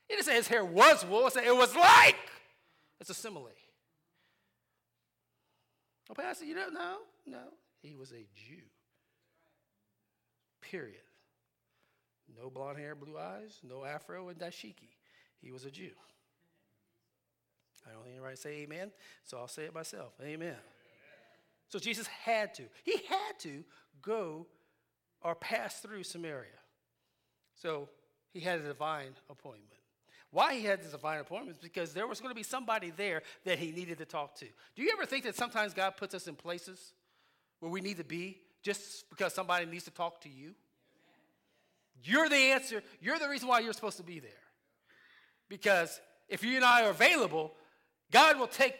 It 0.08 0.14
didn't 0.14 0.24
say 0.26 0.34
his 0.34 0.48
hair 0.48 0.64
was 0.64 1.04
wool, 1.04 1.26
it 1.26 1.32
said 1.32 1.44
it 1.44 1.56
was 1.56 1.74
like. 1.74 2.16
It's 3.00 3.10
a 3.10 3.14
simile. 3.14 3.50
Oh, 6.08 6.14
Pastor, 6.14 6.44
you 6.44 6.54
don't 6.54 6.72
know? 6.72 6.98
No. 7.26 7.42
He 7.82 7.94
was 7.94 8.12
a 8.12 8.26
Jew. 8.34 8.62
Period. 10.60 11.00
No 12.40 12.50
blonde 12.50 12.78
hair, 12.78 12.94
blue 12.94 13.18
eyes, 13.18 13.60
no 13.62 13.84
afro, 13.84 14.28
and 14.28 14.38
dashiki. 14.38 14.90
He 15.40 15.50
was 15.50 15.64
a 15.64 15.70
Jew. 15.70 15.90
I 17.86 17.92
don't 17.92 18.02
think 18.02 18.16
anybody 18.16 18.36
say 18.36 18.50
amen, 18.62 18.90
so 19.24 19.38
I'll 19.38 19.48
say 19.48 19.64
it 19.64 19.74
myself. 19.74 20.12
Amen. 20.22 20.56
So 21.68 21.78
Jesus 21.78 22.06
had 22.06 22.54
to. 22.54 22.64
He 22.82 22.98
had 23.08 23.38
to 23.40 23.64
go 24.02 24.46
or 25.22 25.34
pass 25.34 25.80
through 25.80 26.02
Samaria. 26.04 26.50
So 27.54 27.88
he 28.32 28.40
had 28.40 28.60
a 28.60 28.64
divine 28.64 29.12
appointment. 29.30 29.80
Why 30.30 30.54
he 30.54 30.64
had 30.64 30.82
this 30.82 30.90
divine 30.90 31.20
appointment 31.20 31.56
is 31.56 31.62
because 31.62 31.92
there 31.92 32.06
was 32.06 32.20
going 32.20 32.30
to 32.30 32.34
be 32.34 32.42
somebody 32.42 32.90
there 32.90 33.22
that 33.44 33.58
he 33.58 33.70
needed 33.70 33.98
to 33.98 34.04
talk 34.04 34.34
to. 34.36 34.46
Do 34.74 34.82
you 34.82 34.90
ever 34.92 35.06
think 35.06 35.24
that 35.24 35.36
sometimes 35.36 35.72
God 35.72 35.96
puts 35.96 36.14
us 36.14 36.26
in 36.26 36.34
places 36.34 36.92
where 37.60 37.70
we 37.70 37.80
need 37.80 37.96
to 37.98 38.04
be 38.04 38.38
just 38.62 39.08
because 39.08 39.32
somebody 39.32 39.66
needs 39.66 39.84
to 39.84 39.90
talk 39.90 40.20
to 40.22 40.28
you? 40.28 40.54
You're 42.02 42.28
the 42.28 42.36
answer. 42.36 42.82
You're 43.00 43.18
the 43.18 43.28
reason 43.28 43.48
why 43.48 43.60
you're 43.60 43.72
supposed 43.72 43.96
to 43.96 44.02
be 44.02 44.18
there. 44.18 44.30
Because 45.48 46.00
if 46.28 46.42
you 46.44 46.56
and 46.56 46.64
I 46.64 46.84
are 46.84 46.90
available, 46.90 47.52
God 48.10 48.38
will 48.38 48.48
take 48.48 48.76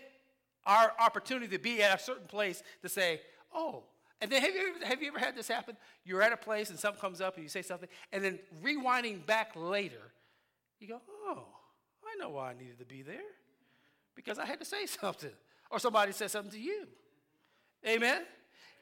our 0.64 0.92
opportunity 0.98 1.48
to 1.56 1.62
be 1.62 1.82
at 1.82 2.00
a 2.00 2.02
certain 2.02 2.26
place 2.26 2.62
to 2.82 2.88
say, 2.88 3.20
oh, 3.54 3.84
and 4.20 4.30
then 4.30 4.42
have 4.42 4.54
you, 4.54 4.74
ever, 4.74 4.86
have 4.86 5.02
you 5.02 5.08
ever 5.08 5.18
had 5.18 5.36
this 5.36 5.46
happen? 5.46 5.76
You're 6.04 6.22
at 6.22 6.32
a 6.32 6.36
place 6.36 6.70
and 6.70 6.78
something 6.78 7.00
comes 7.00 7.20
up 7.20 7.34
and 7.36 7.42
you 7.42 7.48
say 7.48 7.62
something, 7.62 7.88
and 8.12 8.24
then 8.24 8.38
rewinding 8.64 9.24
back 9.26 9.52
later, 9.54 10.00
you 10.80 10.88
go, 10.88 11.00
oh, 11.26 11.44
I 12.04 12.16
know 12.18 12.30
why 12.30 12.50
I 12.50 12.54
needed 12.54 12.78
to 12.78 12.84
be 12.84 13.02
there. 13.02 13.20
Because 14.14 14.38
I 14.38 14.46
had 14.46 14.58
to 14.60 14.64
say 14.64 14.86
something. 15.00 15.30
Or 15.70 15.78
somebody 15.78 16.12
said 16.12 16.30
something 16.30 16.52
to 16.52 16.60
you. 16.60 16.86
Amen? 17.86 18.22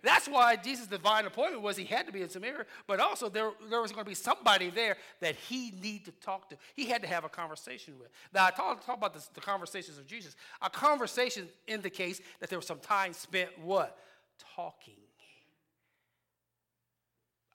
That's 0.03 0.29
why 0.29 0.57
Jesus' 0.57 0.87
divine 0.87 1.25
appointment 1.25 1.63
was 1.63 1.79
he 1.79 1.85
had 1.85 2.07
to 2.07 2.13
be 2.13 2.21
in 2.21 2.29
Samaria, 2.29 2.67
but 2.87 3.01
also 3.01 3.31
there, 3.31 3.53
there 3.71 3.81
was 3.81 3.91
going 3.91 4.05
to 4.05 4.09
be 4.09 4.15
somebody 4.15 4.69
there 4.69 4.99
that 5.21 5.35
he 5.35 5.73
needed 5.81 6.05
to 6.05 6.13
talk 6.21 6.51
to. 6.51 6.57
He 6.75 6.85
had 6.85 7.01
to 7.01 7.09
have 7.09 7.25
a 7.25 7.29
conversation 7.31 7.95
with. 7.99 8.11
Now, 8.35 8.45
I 8.47 8.51
talk, 8.51 8.85
talk 8.85 8.99
about 8.99 9.15
this, 9.15 9.29
the 9.29 9.41
conversations 9.41 9.97
of 9.97 10.07
Jesus. 10.07 10.37
A 10.61 10.69
conversation 10.69 11.49
indicates 11.67 12.21
that 12.41 12.51
there 12.51 12.59
was 12.59 12.67
some 12.67 12.81
time 12.81 13.15
spent 13.15 13.49
what? 13.63 13.97
Talking. 14.55 14.95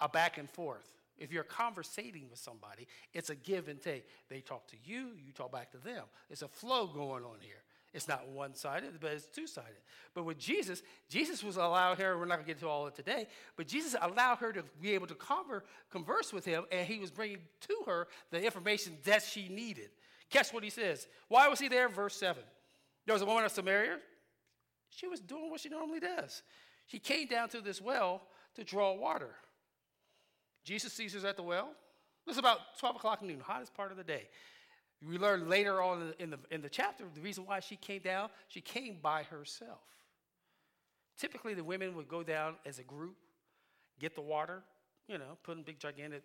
A 0.02 0.10
back 0.10 0.40
and 0.40 0.50
forth. 0.50 0.90
If 1.20 1.32
you're 1.32 1.44
conversating 1.44 2.30
with 2.30 2.40
somebody, 2.40 2.88
it's 3.14 3.30
a 3.30 3.36
give 3.36 3.68
and 3.68 3.82
take. 3.82 4.08
They 4.30 4.42
talk 4.42 4.68
to 4.70 4.78
you, 4.84 5.12
you 5.26 5.34
talk 5.34 5.52
back 5.52 5.72
to 5.72 5.78
them. 5.78 6.04
It's 6.30 6.42
a 6.42 6.48
flow 6.48 6.88
going 6.88 7.24
on 7.24 7.38
here. 7.42 7.64
It's 7.94 8.08
not 8.08 8.28
one 8.30 8.54
sided, 8.54 9.00
but 9.00 9.12
it's 9.12 9.26
two 9.26 9.48
sided. 9.48 9.82
But 10.14 10.24
with 10.24 10.38
Jesus, 10.38 10.84
Jesus 11.10 11.44
was 11.44 11.58
allowed 11.58 11.98
her, 11.98 12.18
we're 12.18 12.26
not 12.26 12.36
going 12.36 12.46
to 12.46 12.48
get 12.48 12.58
into 12.58 12.68
all 12.68 12.86
of 12.86 12.94
it 12.94 12.96
today, 12.96 13.28
but 13.56 13.68
Jesus 13.68 13.96
allowed 14.00 14.38
her 14.38 14.54
to 14.54 14.64
be 14.80 14.94
able 14.94 15.08
to 15.08 15.16
conver, 15.16 15.62
converse 15.92 16.32
with 16.32 16.46
him, 16.46 16.66
and 16.72 16.88
he 16.88 17.00
was 17.00 17.10
bringing 17.10 17.40
to 17.62 17.76
her 17.88 18.08
the 18.30 18.44
information 18.44 18.98
that 19.06 19.24
she 19.24 19.50
needed. 19.50 19.90
Catch 20.30 20.54
what 20.54 20.64
he 20.64 20.70
says. 20.70 21.08
Why 21.30 21.48
was 21.48 21.60
he 21.60 21.68
there? 21.68 21.90
Verse 21.90 22.16
7. 22.16 22.44
There 23.08 23.14
was 23.14 23.24
a 23.24 23.26
woman 23.26 23.44
of 23.44 23.52
Samaria. 23.52 23.98
She 24.90 25.08
was 25.08 25.20
doing 25.20 25.50
what 25.50 25.62
she 25.62 25.70
normally 25.70 26.00
does. 26.00 26.44
She 26.86 27.00
came 27.00 27.28
down 27.28 27.50
to 27.50 27.62
this 27.62 27.82
well 27.82 28.22
to 28.56 28.64
draw 28.64 28.94
water. 28.94 29.36
Jesus 30.64 30.94
sees 30.94 31.14
her 31.14 31.28
at 31.28 31.38
the 31.38 31.44
well. 31.44 31.70
Is 32.28 32.38
about 32.38 32.78
12 32.78 32.98
o'clock 32.98 33.24
noon, 33.24 33.40
hottest 33.40 33.74
part 33.74 33.90
of 33.90 33.98
the 33.98 34.04
day. 34.04 34.28
We 35.08 35.18
learn 35.18 35.50
later 35.50 35.82
on 35.82 36.14
in 36.20 36.30
the, 36.30 36.40
in 36.52 36.62
the 36.62 36.70
chapter 36.70 37.06
the 37.12 37.22
reason 37.22 37.46
why 37.46 37.60
she 37.60 37.76
came 37.76 38.02
down, 38.02 38.30
she 38.50 38.62
came 38.62 38.98
by 39.02 39.24
herself. 39.24 39.80
Typically, 41.18 41.54
the 41.54 41.64
women 41.64 41.96
would 41.96 42.08
go 42.08 42.22
down 42.22 42.56
as 42.66 42.78
a 42.78 42.84
group, 42.84 43.16
get 44.00 44.14
the 44.14 44.22
water, 44.22 44.62
you 45.08 45.18
know, 45.18 45.38
put 45.44 45.58
in 45.58 45.64
big, 45.64 45.80
gigantic 45.80 46.22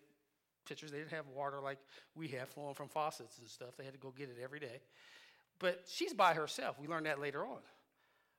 pitchers. 0.68 0.90
They 0.90 0.98
didn't 0.98 1.12
have 1.12 1.26
water 1.34 1.60
like 1.60 1.78
we 2.14 2.28
have 2.28 2.48
flowing 2.48 2.74
from 2.74 2.88
faucets 2.88 3.38
and 3.38 3.48
stuff. 3.48 3.76
They 3.78 3.84
had 3.84 3.94
to 3.94 3.98
go 3.98 4.12
get 4.16 4.28
it 4.28 4.36
every 4.42 4.60
day. 4.60 4.80
But 5.58 5.84
she's 5.88 6.12
by 6.12 6.34
herself. 6.34 6.78
We 6.80 6.86
learned 6.86 7.06
that 7.06 7.20
later 7.20 7.44
on. 7.44 7.60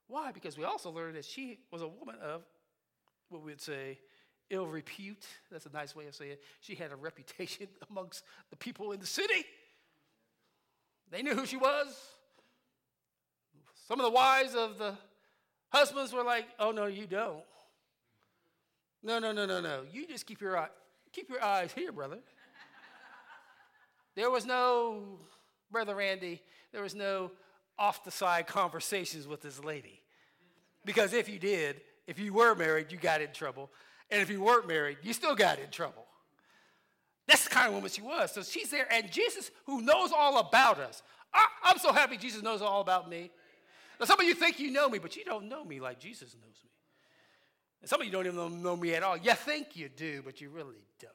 Why? 0.08 0.32
Because 0.32 0.58
we 0.58 0.66
also 0.66 0.92
learned 0.92 1.16
that 1.16 1.26
she 1.26 1.60
was 1.72 1.82
a 1.82 1.88
woman 1.88 2.16
of 2.22 2.44
what 3.30 3.42
we'd 3.42 3.62
say 3.62 3.98
ill 4.50 4.68
repute. 4.68 5.26
That's 5.52 5.66
a 5.66 5.72
nice 5.72 5.96
way 5.96 6.08
of 6.08 6.16
saying 6.16 6.32
it. 6.32 6.44
She 6.62 6.76
had 6.76 6.92
a 6.92 6.96
reputation 6.96 7.68
amongst 7.90 8.24
the 8.50 8.56
people 8.56 8.92
in 8.92 9.00
the 9.00 9.06
city. 9.06 9.46
They 11.12 11.22
knew 11.22 11.36
who 11.36 11.46
she 11.46 11.58
was. 11.58 11.96
Some 13.88 14.00
of 14.00 14.04
the 14.04 14.12
wives 14.12 14.56
of 14.56 14.78
the 14.78 14.96
husbands 15.70 16.12
were 16.12 16.24
like, 16.24 16.46
"Oh 16.60 16.72
no, 16.72 16.88
you 16.88 17.06
don't. 17.06 17.44
No, 19.04 19.20
no, 19.20 19.32
no, 19.32 19.46
no, 19.46 19.62
no. 19.62 19.84
You 19.92 20.08
just 20.08 20.26
keep 20.26 20.42
your 20.42 20.58
eye, 20.58 20.70
keep 21.12 21.30
your 21.30 21.44
eyes 21.44 21.72
here, 21.74 21.92
brother." 21.92 22.20
there 24.16 24.32
was 24.32 24.46
no, 24.46 25.20
brother 25.72 25.96
Randy. 25.96 26.42
There 26.72 26.82
was 26.82 26.96
no 26.96 27.32
off 27.78 28.04
the 28.04 28.12
side 28.12 28.48
conversations 28.48 29.28
with 29.28 29.42
this 29.42 29.64
lady, 29.64 30.02
because 30.84 31.14
if 31.14 31.30
you 31.30 31.38
did, 31.38 31.82
if 32.08 32.18
you 32.20 32.34
were 32.34 32.56
married, 32.56 32.92
you 32.92 32.98
got 32.98 33.22
in 33.22 33.32
trouble, 33.32 33.70
and 34.10 34.22
if 34.22 34.30
you 34.30 34.42
weren't 34.42 34.68
married, 34.68 34.98
you 35.04 35.14
still 35.14 35.36
got 35.36 35.60
in 35.60 35.70
trouble. 35.70 36.06
That's 37.28 37.44
the 37.44 37.50
kind 37.50 37.68
of 37.68 37.74
woman 37.74 37.90
she 37.90 38.02
was. 38.02 38.32
So 38.32 38.44
she's 38.44 38.70
there, 38.70 38.88
and 38.92 39.12
Jesus, 39.12 39.52
who 39.66 39.82
knows 39.82 40.12
all 40.16 40.38
about 40.40 40.80
us, 40.80 41.02
I, 41.34 41.72
am 41.72 41.80
so 41.80 41.92
happy 41.92 42.18
Jesus 42.18 42.42
knows 42.42 42.62
all 42.62 42.82
about 42.82 43.10
me. 43.10 43.32
Now, 44.00 44.06
some 44.06 44.20
of 44.20 44.26
you 44.26 44.34
think 44.34 44.60
you 44.60 44.72
know 44.72 44.90
me, 44.90 45.00
but 45.00 45.16
you 45.16 45.26
don't 45.26 45.50
know 45.50 45.64
me 45.64 45.80
like 45.80 46.00
Jesus 46.00 46.36
knows 46.36 46.62
me. 46.64 46.70
And 47.82 47.90
some 47.90 48.02
of 48.02 48.08
you 48.08 48.12
don't 48.12 48.26
even 48.26 48.64
know 48.64 48.76
me 48.76 48.94
at 48.96 49.04
all. 49.04 49.18
You 49.18 49.34
think 49.34 49.76
you 49.76 49.90
do, 49.90 50.22
but 50.24 50.42
you 50.42 50.50
really 50.50 50.84
don't. 51.00 51.14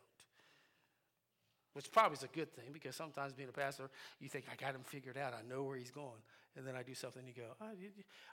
Which 1.72 1.90
probably 1.90 2.16
is 2.16 2.22
a 2.22 2.28
good 2.28 2.52
thing 2.54 2.66
because 2.72 2.96
sometimes 2.96 3.32
being 3.32 3.48
a 3.48 3.52
pastor, 3.52 3.90
you 4.20 4.28
think, 4.28 4.46
I 4.50 4.56
got 4.56 4.74
him 4.74 4.82
figured 4.84 5.16
out. 5.16 5.32
I 5.34 5.48
know 5.48 5.62
where 5.62 5.76
he's 5.76 5.90
going. 5.90 6.20
And 6.56 6.66
then 6.66 6.74
I 6.74 6.82
do 6.82 6.94
something, 6.94 7.20
and 7.20 7.28
you 7.28 7.34
go, 7.34 7.48
oh, 7.60 7.66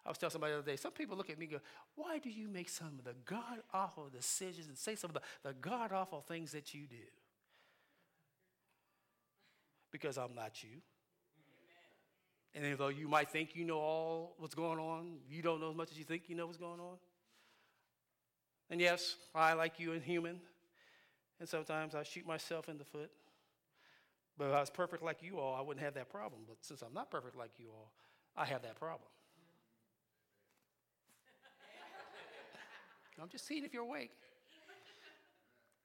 I 0.06 0.10
was 0.10 0.18
telling 0.18 0.32
somebody 0.32 0.54
the 0.54 0.60
other 0.60 0.72
day, 0.72 0.76
some 0.76 0.92
people 0.92 1.16
look 1.16 1.30
at 1.30 1.38
me 1.38 1.46
and 1.46 1.54
go, 1.54 1.60
Why 1.96 2.18
do 2.18 2.32
you 2.32 2.48
make 2.48 2.68
some 2.68 2.94
of 2.98 3.04
the 3.04 3.14
god 3.26 3.60
awful 3.74 4.10
decisions 4.10 4.68
and 4.68 4.78
say 4.78 4.96
some 4.96 5.12
of 5.12 5.14
the, 5.14 5.22
the 5.44 5.54
god 5.54 5.92
awful 5.92 6.22
things 6.22 6.52
that 6.54 6.74
you 6.74 6.88
do? 6.88 6.96
because 9.92 10.18
I'm 10.18 10.36
not 10.36 10.64
you. 10.64 10.82
And 12.56 12.66
even 12.66 12.78
though 12.78 12.88
you 12.88 13.08
might 13.08 13.30
think 13.30 13.56
you 13.56 13.66
know 13.66 13.80
all 13.80 14.36
what's 14.38 14.56
going 14.56 14.80
on, 14.80 15.18
you 15.30 15.42
don't 15.42 15.62
know 15.62 15.70
as 15.70 15.76
much 15.76 15.92
as 15.92 15.98
you 15.98 16.04
think 16.04 16.24
you 16.28 16.36
know 16.36 16.46
what's 16.46 16.58
going 16.58 16.80
on. 16.80 16.98
And 18.70 18.82
yes, 18.82 19.16
I, 19.34 19.54
like 19.54 19.80
you, 19.80 19.94
am 19.94 20.02
human. 20.02 20.40
And 21.40 21.48
sometimes 21.48 21.94
I 21.94 22.04
shoot 22.04 22.26
myself 22.26 22.68
in 22.68 22.78
the 22.78 22.84
foot. 22.84 23.12
But 24.38 24.50
if 24.50 24.54
I 24.54 24.60
was 24.60 24.70
perfect 24.70 25.04
like 25.04 25.22
you 25.22 25.40
all, 25.40 25.56
I 25.56 25.62
wouldn't 25.62 25.84
have 25.84 25.94
that 25.96 26.10
problem. 26.10 26.42
But 26.48 26.58
since 26.62 26.82
I'm 26.82 26.94
not 26.94 27.12
perfect 27.12 27.36
like 27.36 27.52
you 27.58 27.68
all, 27.70 27.92
I 28.38 28.46
have 28.46 28.62
that 28.62 28.75
problem. 28.75 29.10
I'm 33.20 33.29
just 33.29 33.48
seeing 33.48 33.65
if 33.65 33.74
you're 33.74 33.82
awake 33.82 34.12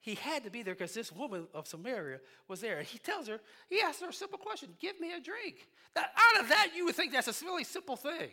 he 0.02 0.16
had 0.16 0.42
to 0.42 0.50
be 0.50 0.64
there 0.64 0.75
because 0.75 0.92
this 0.92 1.12
woman 1.12 1.47
of 1.54 1.68
Samaria 1.68 2.18
was 2.49 2.61
there. 2.61 2.82
He 2.82 2.99
tells 2.99 3.28
her, 3.28 3.40
he 3.71 3.80
asks 3.80 4.02
her 4.02 4.09
a 4.09 4.12
simple 4.12 4.38
question 4.38 4.71
Give 4.80 5.00
me 5.00 5.12
a 5.12 5.21
drink. 5.21 5.68
Now, 5.94 6.02
out 6.02 6.42
of 6.42 6.49
that, 6.49 6.73
you 6.76 6.85
would 6.85 6.97
think 6.97 7.12
that's 7.12 7.28
a 7.28 7.44
really 7.44 7.62
simple 7.64 7.94
thing. 7.94 8.30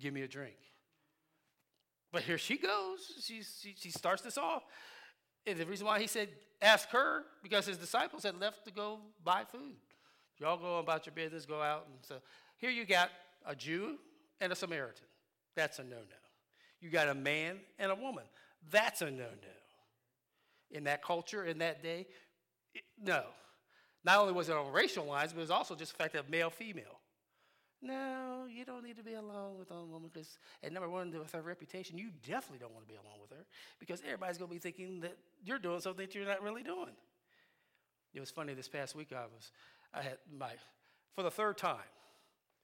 Give 0.00 0.14
me 0.14 0.22
a 0.22 0.28
drink. 0.28 0.56
But 2.12 2.22
here 2.22 2.38
she 2.38 2.56
goes. 2.56 3.00
She, 3.20 3.42
she, 3.42 3.74
she 3.76 3.90
starts 3.90 4.22
this 4.22 4.38
off. 4.38 4.62
And 5.44 5.58
the 5.58 5.66
reason 5.66 5.86
why 5.86 5.98
he 5.98 6.06
said, 6.06 6.28
Ask 6.62 6.88
her, 6.90 7.24
because 7.42 7.66
his 7.66 7.76
disciples 7.76 8.22
had 8.22 8.40
left 8.40 8.64
to 8.66 8.70
go 8.70 9.00
buy 9.24 9.42
food. 9.50 9.74
Y'all 10.38 10.56
go 10.56 10.78
about 10.78 11.04
your 11.04 11.14
business, 11.14 11.44
go 11.46 11.60
out. 11.60 11.86
And 11.90 11.98
so 12.02 12.16
here 12.64 12.72
you 12.72 12.86
got 12.86 13.10
a 13.46 13.54
Jew 13.54 13.98
and 14.40 14.50
a 14.50 14.56
Samaritan. 14.56 15.04
That's 15.54 15.78
a 15.80 15.84
no 15.84 15.96
no. 15.96 16.22
You 16.80 16.88
got 16.88 17.08
a 17.08 17.14
man 17.14 17.58
and 17.78 17.92
a 17.92 17.94
woman. 17.94 18.24
That's 18.70 19.02
a 19.02 19.10
no 19.10 19.24
no. 19.24 19.54
In 20.70 20.84
that 20.84 21.02
culture, 21.02 21.44
in 21.44 21.58
that 21.58 21.82
day, 21.82 22.06
it, 22.74 22.84
no. 22.98 23.24
Not 24.02 24.18
only 24.18 24.32
was 24.32 24.48
it 24.48 24.56
on 24.56 24.72
racial 24.72 25.04
lines, 25.04 25.34
but 25.34 25.40
it 25.40 25.42
was 25.42 25.50
also 25.50 25.74
just 25.74 25.92
the 25.92 26.02
fact 26.02 26.14
of 26.14 26.30
male 26.30 26.48
female. 26.48 27.00
No, 27.82 28.46
you 28.50 28.64
don't 28.64 28.82
need 28.82 28.96
to 28.96 29.02
be 29.02 29.12
alone 29.12 29.58
with 29.58 29.70
a 29.70 29.84
woman 29.84 30.08
because, 30.10 30.38
and 30.62 30.72
number 30.72 30.88
one, 30.88 31.12
with 31.12 31.32
her 31.32 31.42
reputation, 31.42 31.98
you 31.98 32.08
definitely 32.26 32.60
don't 32.60 32.72
want 32.72 32.86
to 32.86 32.90
be 32.90 32.98
alone 32.98 33.20
with 33.20 33.30
her 33.30 33.44
because 33.78 34.00
everybody's 34.06 34.38
going 34.38 34.48
to 34.48 34.54
be 34.54 34.58
thinking 34.58 35.00
that 35.00 35.18
you're 35.44 35.58
doing 35.58 35.80
something 35.80 36.06
that 36.06 36.14
you're 36.14 36.24
not 36.24 36.42
really 36.42 36.62
doing. 36.62 36.96
It 38.14 38.20
was 38.20 38.30
funny 38.30 38.54
this 38.54 38.68
past 38.68 38.96
week. 38.96 39.12
I 39.12 39.24
was, 39.24 39.52
I 39.92 40.00
had 40.00 40.16
my, 40.34 40.52
for 41.14 41.22
the 41.22 41.30
third 41.30 41.58
time, 41.58 41.76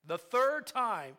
the 0.06 0.18
third 0.18 0.66
time, 0.66 1.16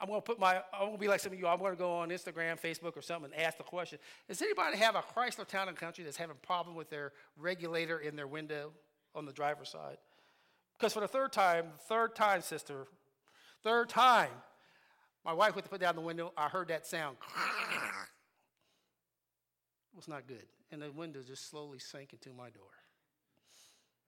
I'm 0.00 0.08
going 0.08 0.20
to 0.20 0.24
put 0.24 0.40
my, 0.40 0.56
I'm 0.72 0.86
going 0.86 0.92
to 0.92 0.98
be 0.98 1.08
like 1.08 1.20
some 1.20 1.32
of 1.32 1.38
you. 1.38 1.46
I'm 1.46 1.58
going 1.58 1.72
to 1.72 1.78
go 1.78 1.98
on 1.98 2.10
Instagram, 2.10 2.60
Facebook, 2.60 2.96
or 2.96 3.02
something 3.02 3.30
and 3.32 3.42
ask 3.42 3.58
the 3.58 3.64
question: 3.64 3.98
Does 4.28 4.42
anybody 4.42 4.76
have 4.78 4.96
a 4.96 5.02
Chrysler 5.02 5.46
Town 5.46 5.68
and 5.68 5.76
Country 5.76 6.04
that's 6.04 6.16
having 6.16 6.36
a 6.42 6.46
problem 6.46 6.74
with 6.74 6.90
their 6.90 7.12
regulator 7.36 7.98
in 7.98 8.16
their 8.16 8.26
window 8.26 8.72
on 9.14 9.24
the 9.24 9.32
driver's 9.32 9.68
side? 9.68 9.98
Because 10.76 10.92
for 10.92 11.00
the 11.00 11.08
third 11.08 11.32
time, 11.32 11.66
third 11.88 12.16
time, 12.16 12.42
sister, 12.42 12.86
Third 13.64 13.88
time, 13.88 14.30
my 15.24 15.32
wife 15.32 15.54
went 15.54 15.64
to 15.64 15.70
put 15.70 15.80
down 15.80 15.96
the 15.96 16.02
window. 16.02 16.34
I 16.36 16.48
heard 16.48 16.68
that 16.68 16.86
sound. 16.86 17.16
It 19.90 19.96
was 19.96 20.06
not 20.06 20.28
good. 20.28 20.44
And 20.70 20.82
the 20.82 20.92
window 20.92 21.20
just 21.26 21.48
slowly 21.48 21.78
sank 21.78 22.12
into 22.12 22.34
my 22.34 22.50
door. 22.50 22.68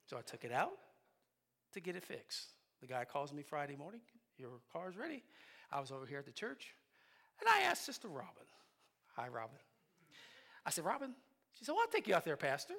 So 0.04 0.18
I 0.18 0.20
took 0.20 0.44
it 0.44 0.52
out 0.52 0.72
to 1.72 1.80
get 1.80 1.96
it 1.96 2.04
fixed. 2.04 2.52
The 2.80 2.86
guy 2.86 3.04
calls 3.04 3.32
me 3.32 3.42
Friday 3.42 3.76
morning. 3.76 4.00
Your 4.38 4.50
car's 4.72 4.96
ready. 4.96 5.22
I 5.72 5.80
was 5.80 5.90
over 5.90 6.06
here 6.06 6.18
at 6.18 6.26
the 6.26 6.32
church. 6.32 6.74
And 7.40 7.48
I 7.48 7.62
asked 7.62 7.84
Sister 7.84 8.08
Robin. 8.08 8.46
Hi, 9.16 9.28
Robin. 9.28 9.58
I 10.64 10.70
said, 10.70 10.84
Robin, 10.84 11.14
she 11.54 11.64
said, 11.64 11.72
Well, 11.72 11.82
I'll 11.82 11.92
take 11.92 12.08
you 12.08 12.14
out 12.14 12.24
there, 12.24 12.36
Pastor. 12.36 12.74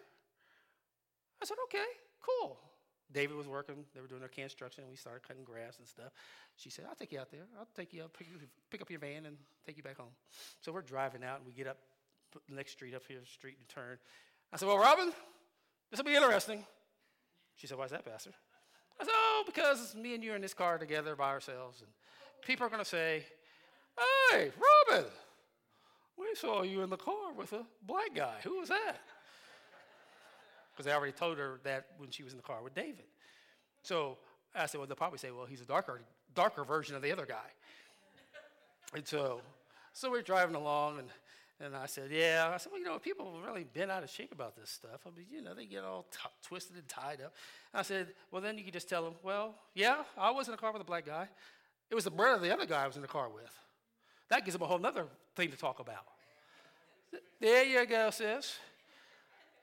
I 1.41 1.45
said, 1.45 1.57
Okay, 1.65 1.85
cool. 2.21 2.59
David 3.11 3.37
was 3.37 3.47
working. 3.47 3.85
They 3.95 4.01
were 4.01 4.07
doing 4.07 4.19
their 4.19 4.29
construction. 4.29 4.83
And 4.83 4.91
we 4.91 4.97
started 4.97 5.25
cutting 5.25 5.43
grass 5.43 5.77
and 5.79 5.87
stuff. 5.87 6.11
She 6.57 6.69
said, 6.69 6.85
I'll 6.87 6.95
take 6.95 7.11
you 7.11 7.19
out 7.19 7.31
there. 7.31 7.45
I'll 7.57 7.67
take 7.75 7.93
you 7.93 8.03
up, 8.03 8.17
pick, 8.17 8.27
pick 8.69 8.81
up 8.81 8.89
your 8.89 8.99
van 8.99 9.25
and 9.25 9.37
take 9.65 9.77
you 9.77 9.83
back 9.83 9.97
home. 9.97 10.11
So 10.61 10.71
we're 10.71 10.81
driving 10.81 11.23
out 11.23 11.37
and 11.37 11.45
we 11.47 11.53
get 11.53 11.67
up 11.67 11.77
the 12.49 12.55
next 12.55 12.73
street 12.73 12.93
up 12.93 13.03
here, 13.07 13.19
street 13.25 13.55
and 13.57 13.67
turn. 13.69 13.97
I 14.51 14.57
said, 14.57 14.67
Well, 14.67 14.77
Robin, 14.77 15.11
this 15.89 15.97
will 15.97 16.05
be 16.05 16.15
interesting. 16.15 16.65
She 17.55 17.67
said, 17.67 17.77
Why's 17.77 17.91
that, 17.91 18.05
Pastor? 18.05 18.31
I 18.99 19.03
said, 19.03 19.13
Oh, 19.13 19.43
because 19.45 19.95
me 19.95 20.15
and 20.15 20.23
you 20.23 20.31
are 20.33 20.35
in 20.35 20.41
this 20.41 20.53
car 20.53 20.77
together 20.77 21.15
by 21.15 21.29
ourselves. 21.29 21.81
And 21.81 21.89
people 22.45 22.65
are 22.65 22.69
going 22.69 22.83
to 22.83 22.89
say, 22.89 23.25
Hey, 24.31 24.51
Robin, 24.89 25.09
we 26.17 26.27
saw 26.35 26.63
you 26.63 26.81
in 26.81 26.89
the 26.89 26.97
car 26.97 27.33
with 27.35 27.53
a 27.53 27.65
black 27.85 28.13
guy. 28.15 28.35
Who 28.43 28.59
was 28.59 28.69
that? 28.69 28.97
because 30.77 30.91
I 30.91 30.95
already 30.95 31.13
told 31.13 31.39
her 31.39 31.59
that 31.63 31.87
when 31.97 32.11
she 32.11 32.23
was 32.23 32.33
in 32.33 32.37
the 32.37 32.43
car 32.43 32.61
with 32.63 32.75
David. 32.75 33.05
So 33.81 34.17
I 34.53 34.67
said, 34.67 34.77
well, 34.77 34.87
they'll 34.87 34.95
probably 34.95 35.17
say, 35.17 35.31
well, 35.31 35.45
he's 35.45 35.61
a 35.61 35.65
darker, 35.65 36.01
darker 36.35 36.63
version 36.63 36.95
of 36.95 37.01
the 37.01 37.11
other 37.11 37.25
guy. 37.25 37.49
and 38.93 39.07
so, 39.07 39.41
so 39.93 40.11
we're 40.11 40.21
driving 40.21 40.55
along, 40.55 40.99
and, 40.99 41.07
and 41.59 41.75
I 41.75 41.87
said, 41.87 42.11
yeah. 42.11 42.51
I 42.53 42.57
said, 42.57 42.71
well, 42.71 42.79
you 42.79 42.85
know, 42.85 42.99
people 42.99 43.33
have 43.33 43.43
really 43.43 43.63
been 43.63 43.89
out 43.89 44.03
of 44.03 44.09
shape 44.09 44.31
about 44.31 44.55
this 44.55 44.69
stuff. 44.69 45.01
I 45.05 45.09
mean, 45.17 45.25
you 45.31 45.41
know, 45.41 45.55
they 45.55 45.65
get 45.65 45.83
all 45.83 46.05
t- 46.11 46.29
twisted 46.43 46.75
and 46.75 46.87
tied 46.87 47.19
up. 47.21 47.33
I 47.73 47.81
said, 47.81 48.09
well, 48.31 48.41
then 48.41 48.57
you 48.57 48.63
could 48.63 48.73
just 48.73 48.87
tell 48.87 49.03
them, 49.03 49.15
well, 49.23 49.55
yeah, 49.73 50.03
I 50.17 50.29
was 50.29 50.47
in 50.47 50.53
a 50.53 50.57
car 50.57 50.71
with 50.71 50.81
a 50.81 50.85
black 50.85 51.05
guy. 51.05 51.27
It 51.89 51.95
was 51.95 52.03
the 52.03 52.11
brother 52.11 52.35
of 52.35 52.41
the 52.41 52.53
other 52.53 52.65
guy 52.65 52.83
I 52.83 52.87
was 52.87 52.95
in 52.95 53.01
the 53.01 53.07
car 53.07 53.29
with. 53.29 53.51
That 54.29 54.45
gives 54.45 54.53
them 54.53 54.61
a 54.61 54.67
whole 54.67 54.85
other 54.85 55.05
thing 55.35 55.49
to 55.51 55.57
talk 55.57 55.79
about. 55.79 56.05
There 57.39 57.63
you 57.63 57.85
go, 57.85 58.09
sis. 58.11 58.57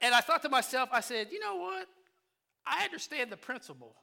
And 0.01 0.15
I 0.15 0.21
thought 0.21 0.43
to 0.43 0.49
myself, 0.49 0.89
I 0.93 1.01
said, 1.01 1.29
you 1.31 1.39
know 1.39 1.57
what? 1.57 1.87
I 2.67 2.85
understand 2.85 3.31
the 3.31 3.37
principle, 3.37 3.95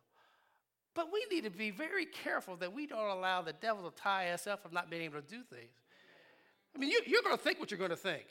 but 0.93 1.07
we 1.11 1.25
need 1.31 1.43
to 1.45 1.49
be 1.49 1.71
very 1.71 2.05
careful 2.05 2.55
that 2.57 2.71
we 2.71 2.85
don't 2.85 3.09
allow 3.09 3.41
the 3.41 3.53
devil 3.53 3.89
to 3.89 4.01
tie 4.01 4.29
us 4.29 4.45
up 4.45 4.61
from 4.61 4.73
not 4.73 4.89
being 4.89 5.01
able 5.03 5.19
to 5.19 5.27
do 5.27 5.41
things. 5.43 5.71
I 6.75 6.79
mean, 6.79 6.89
you, 6.89 7.19
are 7.19 7.23
going 7.23 7.37
to 7.37 7.43
think 7.43 7.59
what 7.59 7.71
you're 7.71 7.77
going 7.77 7.89
to 7.89 7.95
think, 7.95 8.25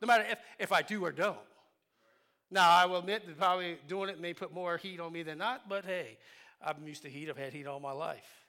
no 0.00 0.06
matter 0.06 0.24
if, 0.28 0.38
if 0.58 0.72
I 0.72 0.82
do 0.82 1.04
or 1.04 1.12
don't. 1.12 1.36
Now, 2.50 2.70
I 2.70 2.86
will 2.86 2.98
admit 2.98 3.26
that 3.26 3.38
probably 3.38 3.78
doing 3.88 4.08
it 4.08 4.20
may 4.20 4.32
put 4.32 4.54
more 4.54 4.76
heat 4.76 5.00
on 5.00 5.12
me 5.12 5.22
than 5.22 5.38
not, 5.38 5.68
but 5.68 5.84
hey, 5.84 6.16
I'm 6.64 6.86
used 6.86 7.02
to 7.02 7.10
heat. 7.10 7.28
I've 7.28 7.36
had 7.36 7.52
heat 7.52 7.66
all 7.66 7.80
my 7.80 7.92
life. 7.92 8.46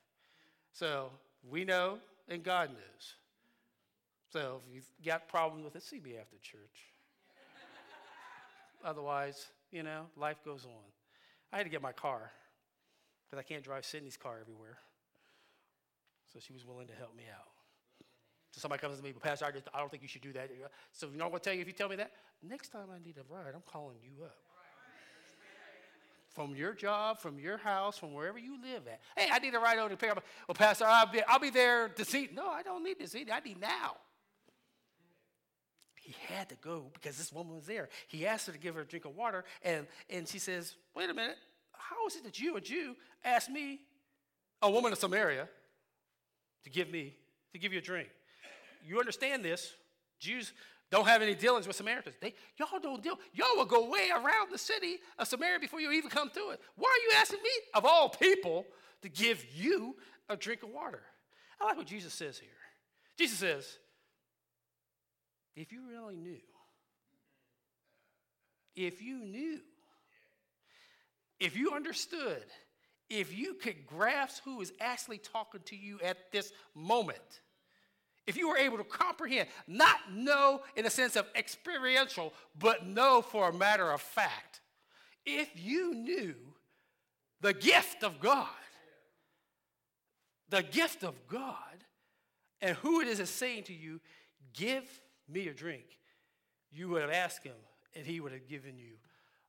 So 0.72 1.10
we 1.50 1.65
know, 1.65 1.98
and 2.30 2.43
God 2.43 2.69
knows. 2.69 3.15
So 4.32 4.62
if 4.63 4.74
you've 4.74 5.06
got 5.06 5.28
problems 5.28 5.65
with 5.65 5.76
it, 5.76 5.84
see 5.84 6.00
me 6.00 6.15
after 6.17 6.38
church. 6.41 6.60
Otherwise, 8.84 9.48
you 9.72 9.84
know, 9.84 10.06
life 10.15 10.38
goes 10.45 10.65
on. 10.65 10.72
I 11.52 11.58
had 11.58 11.63
to 11.63 11.69
get 11.69 11.82
my 11.82 11.91
car 11.91 12.32
because 13.26 13.43
I 13.43 13.43
can't 13.43 13.63
drive 13.63 13.86
Sydney's 13.86 14.17
car 14.17 14.38
everywhere. 14.39 14.78
So 16.32 16.39
she 16.39 16.54
was 16.54 16.65
willing 16.65 16.88
to 16.88 16.93
help 16.93 17.15
me 17.17 17.24
out. 17.34 17.59
So 18.60 18.63
somebody 18.63 18.82
comes 18.82 18.98
to 18.98 19.04
me, 19.04 19.13
but 19.13 19.24
Pastor, 19.24 19.45
I, 19.45 19.52
just, 19.52 19.69
I 19.74 19.80
don't 19.80 19.89
think 19.89 20.04
you 20.04 20.10
should 20.10 20.22
do 20.22 20.34
that. 20.34 20.50
So 20.91 21.08
you 21.10 21.17
know 21.17 21.30
what 21.30 21.41
to 21.43 21.50
tell 21.50 21.56
you 21.56 21.62
if 21.62 21.67
you 21.67 21.74
tell 21.74 21.88
me 21.88 21.95
that? 21.95 22.12
Next 22.43 22.74
time 22.74 22.88
I 22.93 23.00
need 23.02 23.15
a 23.17 23.34
ride, 23.34 23.54
I'm 23.56 23.63
calling 23.65 23.95
you 24.04 24.26
up. 24.26 24.36
From 26.28 26.54
your 26.56 26.74
job, 26.74 27.19
from 27.19 27.39
your 27.39 27.58
house, 27.58 27.98
from 27.98 28.13
wherever 28.13 28.38
you 28.38 28.62
live 28.62 28.84
at. 28.88 29.00
Hey, 29.15 29.30
I 29.32 29.39
need 29.39 29.56
a 29.56 29.60
ride 29.60 29.80
over 29.80 29.89
to 29.89 29.95
pick 29.95 30.12
up. 30.12 30.24
Well, 30.45 30.56
Pastor, 30.56 30.84
I'll 30.86 31.10
be, 31.10 31.22
I'll 31.26 31.39
be 31.39 31.52
there 31.52 31.88
to 31.88 32.04
see. 32.04 32.28
No, 32.34 32.50
I 32.50 32.62
don't 32.62 32.84
need 32.84 33.00
to 33.00 33.08
see. 33.08 33.26
I 33.32 33.39
need 33.39 33.62
now. 33.62 33.95
He 35.95 36.13
had 36.28 36.50
to 36.50 36.56
go 36.56 36.91
because 36.93 37.17
this 37.17 37.32
woman 37.32 37.56
was 37.56 37.65
there. 37.65 37.88
He 38.10 38.28
asked 38.28 38.45
her 38.48 38.52
to 38.52 38.60
give 38.60 38.76
her 38.76 38.82
a 38.82 38.86
drink 38.86 39.06
of 39.06 39.15
water, 39.15 39.45
and, 39.63 39.88
and 40.10 40.28
she 40.28 40.39
says, 40.39 40.76
Wait 40.95 41.10
a 41.10 41.13
minute, 41.13 41.38
how 41.72 42.06
is 42.08 42.17
it 42.17 42.26
that 42.26 42.39
you, 42.39 42.58
a 42.58 42.62
Jew, 42.62 42.95
asked 43.24 43.50
me, 43.50 43.80
a 44.62 44.69
woman 44.69 44.91
of 44.91 45.00
Samaria, 45.00 45.48
to 46.65 46.69
give 46.69 46.91
me, 46.91 47.15
to 47.54 47.60
give 47.60 47.72
you 47.72 47.80
a 47.80 47.82
drink? 47.82 48.10
You 48.86 49.00
understand 49.00 49.44
this. 49.44 49.74
Jews 50.20 50.54
don't 50.92 51.08
have 51.08 51.22
any 51.22 51.36
dealings 51.36 51.68
with 51.68 51.76
Samaritans. 51.76 52.15
They, 52.20 52.34
y'all 52.58 52.80
don't 52.82 53.04
deal. 53.04 53.20
Y'all 53.34 53.56
will 53.56 53.65
go 53.65 53.89
way 53.89 54.10
around 54.12 54.52
the 54.52 54.58
city 54.58 54.98
of 55.18 55.28
Samaria 55.28 55.60
before 55.60 55.80
you 55.80 55.92
even 55.92 56.10
come 56.10 56.30
to 56.32 56.50
it. 56.50 56.60
Why 56.76 56.89
are 56.89 57.04
you 57.12 57.20
asking 57.22 57.44
me, 57.44 57.50
of 57.76 57.86
all 57.86 58.10
people, 58.10 58.65
to 59.04 59.10
give 59.10 59.46
you 59.54 59.96
a 60.30 60.36
drink 60.36 60.63
of 60.63 60.70
water? 60.70 61.02
I 61.62 61.65
like 61.65 61.78
what 61.78 61.88
Jesus 61.88 62.13
says 62.13 62.39
here. 62.39 62.50
Jesus 63.18 63.38
says, 63.38 63.78
if 65.56 65.72
you 65.72 65.82
really 65.89 66.15
knew, 66.15 66.39
if 68.76 69.02
you 69.02 69.20
knew, 69.20 69.60
if 71.39 71.56
you 71.56 71.74
understood, 71.74 72.44
if 73.10 73.38
you 73.38 73.56
could 73.56 73.86
grasp 73.86 74.42
who 74.46 74.62
is 74.62 74.72
actually 74.80 75.18
talking 75.18 75.62
to 75.65 75.76
you 75.76 76.00
at 76.04 76.32
this 76.32 76.52
moment, 76.74 77.42
if 78.30 78.38
you 78.38 78.48
were 78.48 78.58
able 78.58 78.78
to 78.78 78.84
comprehend, 78.84 79.50
not 79.68 79.98
know 80.13 80.62
in 80.76 80.86
a 80.86 80.89
sense 80.89 81.15
of 81.15 81.26
experiential, 81.36 82.32
but 82.60 82.86
know 82.86 83.24
for 83.24 83.50
a 83.50 83.54
matter 83.54 83.92
of 83.92 84.02
fact, 84.02 84.62
if 85.26 85.50
you 85.56 85.96
knew 85.96 86.36
the 87.42 87.54
gift 87.54 88.04
of 88.04 88.20
God, 88.20 88.48
the 90.50 90.62
gift 90.62 91.04
of 91.04 91.15
God, 91.28 91.56
and 92.62 92.78
who 92.78 93.02
it 93.02 93.08
is 93.08 93.18
that's 93.18 93.32
saying 93.32 93.63
to 93.63 93.74
you, 93.74 94.00
give 94.54 94.84
me 95.28 95.48
a 95.48 95.54
drink, 95.54 95.86
you 96.72 96.88
would 96.89 97.02
have 97.02 97.12
asked 97.12 97.44
him, 97.44 97.56
and 97.96 98.06
he 98.06 98.20
would 98.20 98.32
have 98.32 98.48
given 98.48 98.78
you 98.78 98.94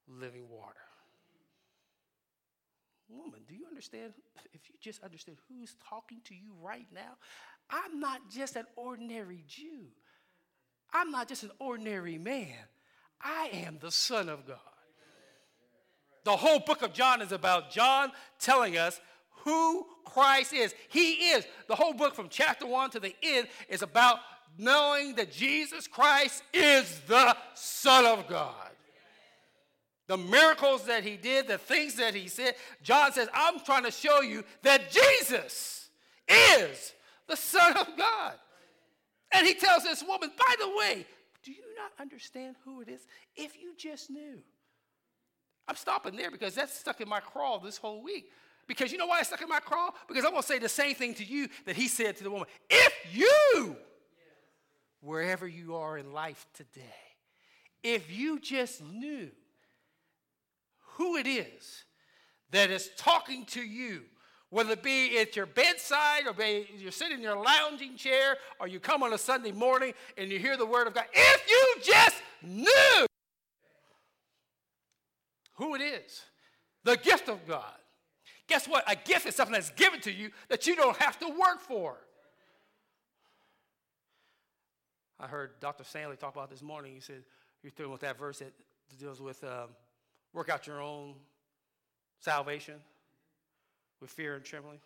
living 0.08 0.48
water. 0.48 0.80
Woman, 3.10 3.40
do 3.46 3.54
you 3.54 3.66
understand? 3.68 4.14
If 4.54 4.70
you 4.70 4.76
just 4.80 5.02
understood 5.02 5.36
who's 5.48 5.76
talking 5.86 6.20
to 6.24 6.34
you 6.34 6.54
right 6.62 6.86
now, 6.94 7.18
I'm 7.70 8.00
not 8.00 8.20
just 8.30 8.56
an 8.56 8.66
ordinary 8.76 9.44
Jew. 9.46 9.86
I'm 10.92 11.10
not 11.10 11.28
just 11.28 11.44
an 11.44 11.52
ordinary 11.58 12.18
man. 12.18 12.56
I 13.22 13.50
am 13.52 13.78
the 13.80 13.90
Son 13.90 14.28
of 14.28 14.46
God. 14.46 14.58
The 16.24 16.36
whole 16.36 16.58
book 16.60 16.82
of 16.82 16.92
John 16.92 17.22
is 17.22 17.32
about 17.32 17.70
John 17.70 18.12
telling 18.38 18.76
us 18.76 19.00
who 19.44 19.86
Christ 20.04 20.52
is. 20.52 20.74
He 20.88 21.12
is. 21.30 21.46
The 21.68 21.74
whole 21.74 21.94
book 21.94 22.14
from 22.14 22.28
chapter 22.28 22.66
1 22.66 22.90
to 22.90 23.00
the 23.00 23.14
end 23.22 23.48
is 23.68 23.82
about 23.82 24.18
knowing 24.58 25.14
that 25.14 25.32
Jesus 25.32 25.86
Christ 25.86 26.42
is 26.52 27.00
the 27.06 27.36
Son 27.54 28.04
of 28.04 28.26
God. 28.28 28.54
The 30.08 30.18
miracles 30.18 30.84
that 30.86 31.04
he 31.04 31.16
did, 31.16 31.46
the 31.46 31.56
things 31.56 31.94
that 31.94 32.14
he 32.14 32.26
said, 32.26 32.54
John 32.82 33.12
says, 33.12 33.28
I'm 33.32 33.60
trying 33.60 33.84
to 33.84 33.92
show 33.92 34.22
you 34.22 34.42
that 34.62 34.90
Jesus 34.90 35.88
is 36.28 36.92
the 37.30 37.36
Son 37.36 37.76
of 37.76 37.86
God. 37.96 38.34
And 39.32 39.46
he 39.46 39.54
tells 39.54 39.84
this 39.84 40.02
woman, 40.02 40.30
by 40.36 40.54
the 40.58 40.68
way, 40.76 41.06
do 41.44 41.52
you 41.52 41.62
not 41.76 41.92
understand 42.00 42.56
who 42.64 42.80
it 42.80 42.88
is? 42.88 43.00
If 43.36 43.56
you 43.60 43.74
just 43.76 44.10
knew. 44.10 44.38
I'm 45.68 45.76
stopping 45.76 46.16
there 46.16 46.30
because 46.30 46.54
that's 46.54 46.76
stuck 46.76 47.00
in 47.00 47.08
my 47.08 47.20
crawl 47.20 47.60
this 47.60 47.78
whole 47.78 48.02
week. 48.02 48.30
Because 48.66 48.92
you 48.92 48.98
know 48.98 49.06
why 49.06 49.20
I 49.20 49.22
stuck 49.22 49.40
in 49.40 49.48
my 49.48 49.60
craw? 49.60 49.90
Because 50.08 50.24
I'm 50.24 50.32
going 50.32 50.42
to 50.42 50.48
say 50.48 50.58
the 50.58 50.68
same 50.68 50.94
thing 50.94 51.14
to 51.14 51.24
you 51.24 51.48
that 51.66 51.76
he 51.76 51.88
said 51.88 52.16
to 52.16 52.24
the 52.24 52.30
woman. 52.30 52.48
If 52.68 52.92
you, 53.12 53.76
wherever 55.00 55.46
you 55.46 55.76
are 55.76 55.96
in 55.96 56.12
life 56.12 56.46
today, 56.54 56.80
if 57.82 58.12
you 58.16 58.38
just 58.40 58.82
knew 58.82 59.30
who 60.96 61.16
it 61.16 61.26
is 61.26 61.84
that 62.50 62.70
is 62.70 62.90
talking 62.96 63.44
to 63.46 63.60
you, 63.60 64.02
whether 64.50 64.72
it 64.72 64.82
be 64.82 65.16
at 65.18 65.36
your 65.36 65.46
bedside 65.46 66.26
or 66.26 66.32
be 66.32 66.68
you're 66.76 66.90
sitting 66.90 67.18
in 67.18 67.22
your 67.22 67.40
lounging 67.42 67.96
chair 67.96 68.36
or 68.58 68.66
you 68.66 68.80
come 68.80 69.02
on 69.02 69.12
a 69.12 69.18
Sunday 69.18 69.52
morning 69.52 69.94
and 70.18 70.30
you 70.30 70.38
hear 70.38 70.56
the 70.56 70.66
word 70.66 70.88
of 70.88 70.94
God, 70.94 71.04
if 71.12 71.48
you 71.48 71.74
just 71.82 72.16
knew 72.42 73.06
who 75.54 75.74
it 75.76 75.80
is, 75.80 76.24
the 76.82 76.96
gift 76.96 77.28
of 77.28 77.46
God. 77.46 77.74
Guess 78.48 78.66
what? 78.66 78.82
A 78.90 78.96
gift 78.96 79.26
is 79.26 79.36
something 79.36 79.52
that's 79.52 79.70
given 79.70 80.00
to 80.00 80.12
you 80.12 80.30
that 80.48 80.66
you 80.66 80.74
don't 80.74 80.96
have 80.96 81.16
to 81.20 81.28
work 81.28 81.60
for. 81.60 81.96
I 85.20 85.28
heard 85.28 85.52
Dr. 85.60 85.84
Stanley 85.84 86.16
talk 86.16 86.34
about 86.34 86.50
this 86.50 86.62
morning. 86.62 86.92
He 86.94 87.00
said, 87.00 87.22
You're 87.62 87.70
through 87.70 87.90
with 87.90 88.00
that 88.00 88.18
verse 88.18 88.40
that 88.40 88.52
deals 88.98 89.20
with 89.20 89.44
um, 89.44 89.68
work 90.32 90.48
out 90.48 90.66
your 90.66 90.80
own 90.80 91.14
salvation 92.18 92.74
with 94.00 94.10
fear 94.10 94.34
and 94.34 94.44
trembling. 94.44 94.78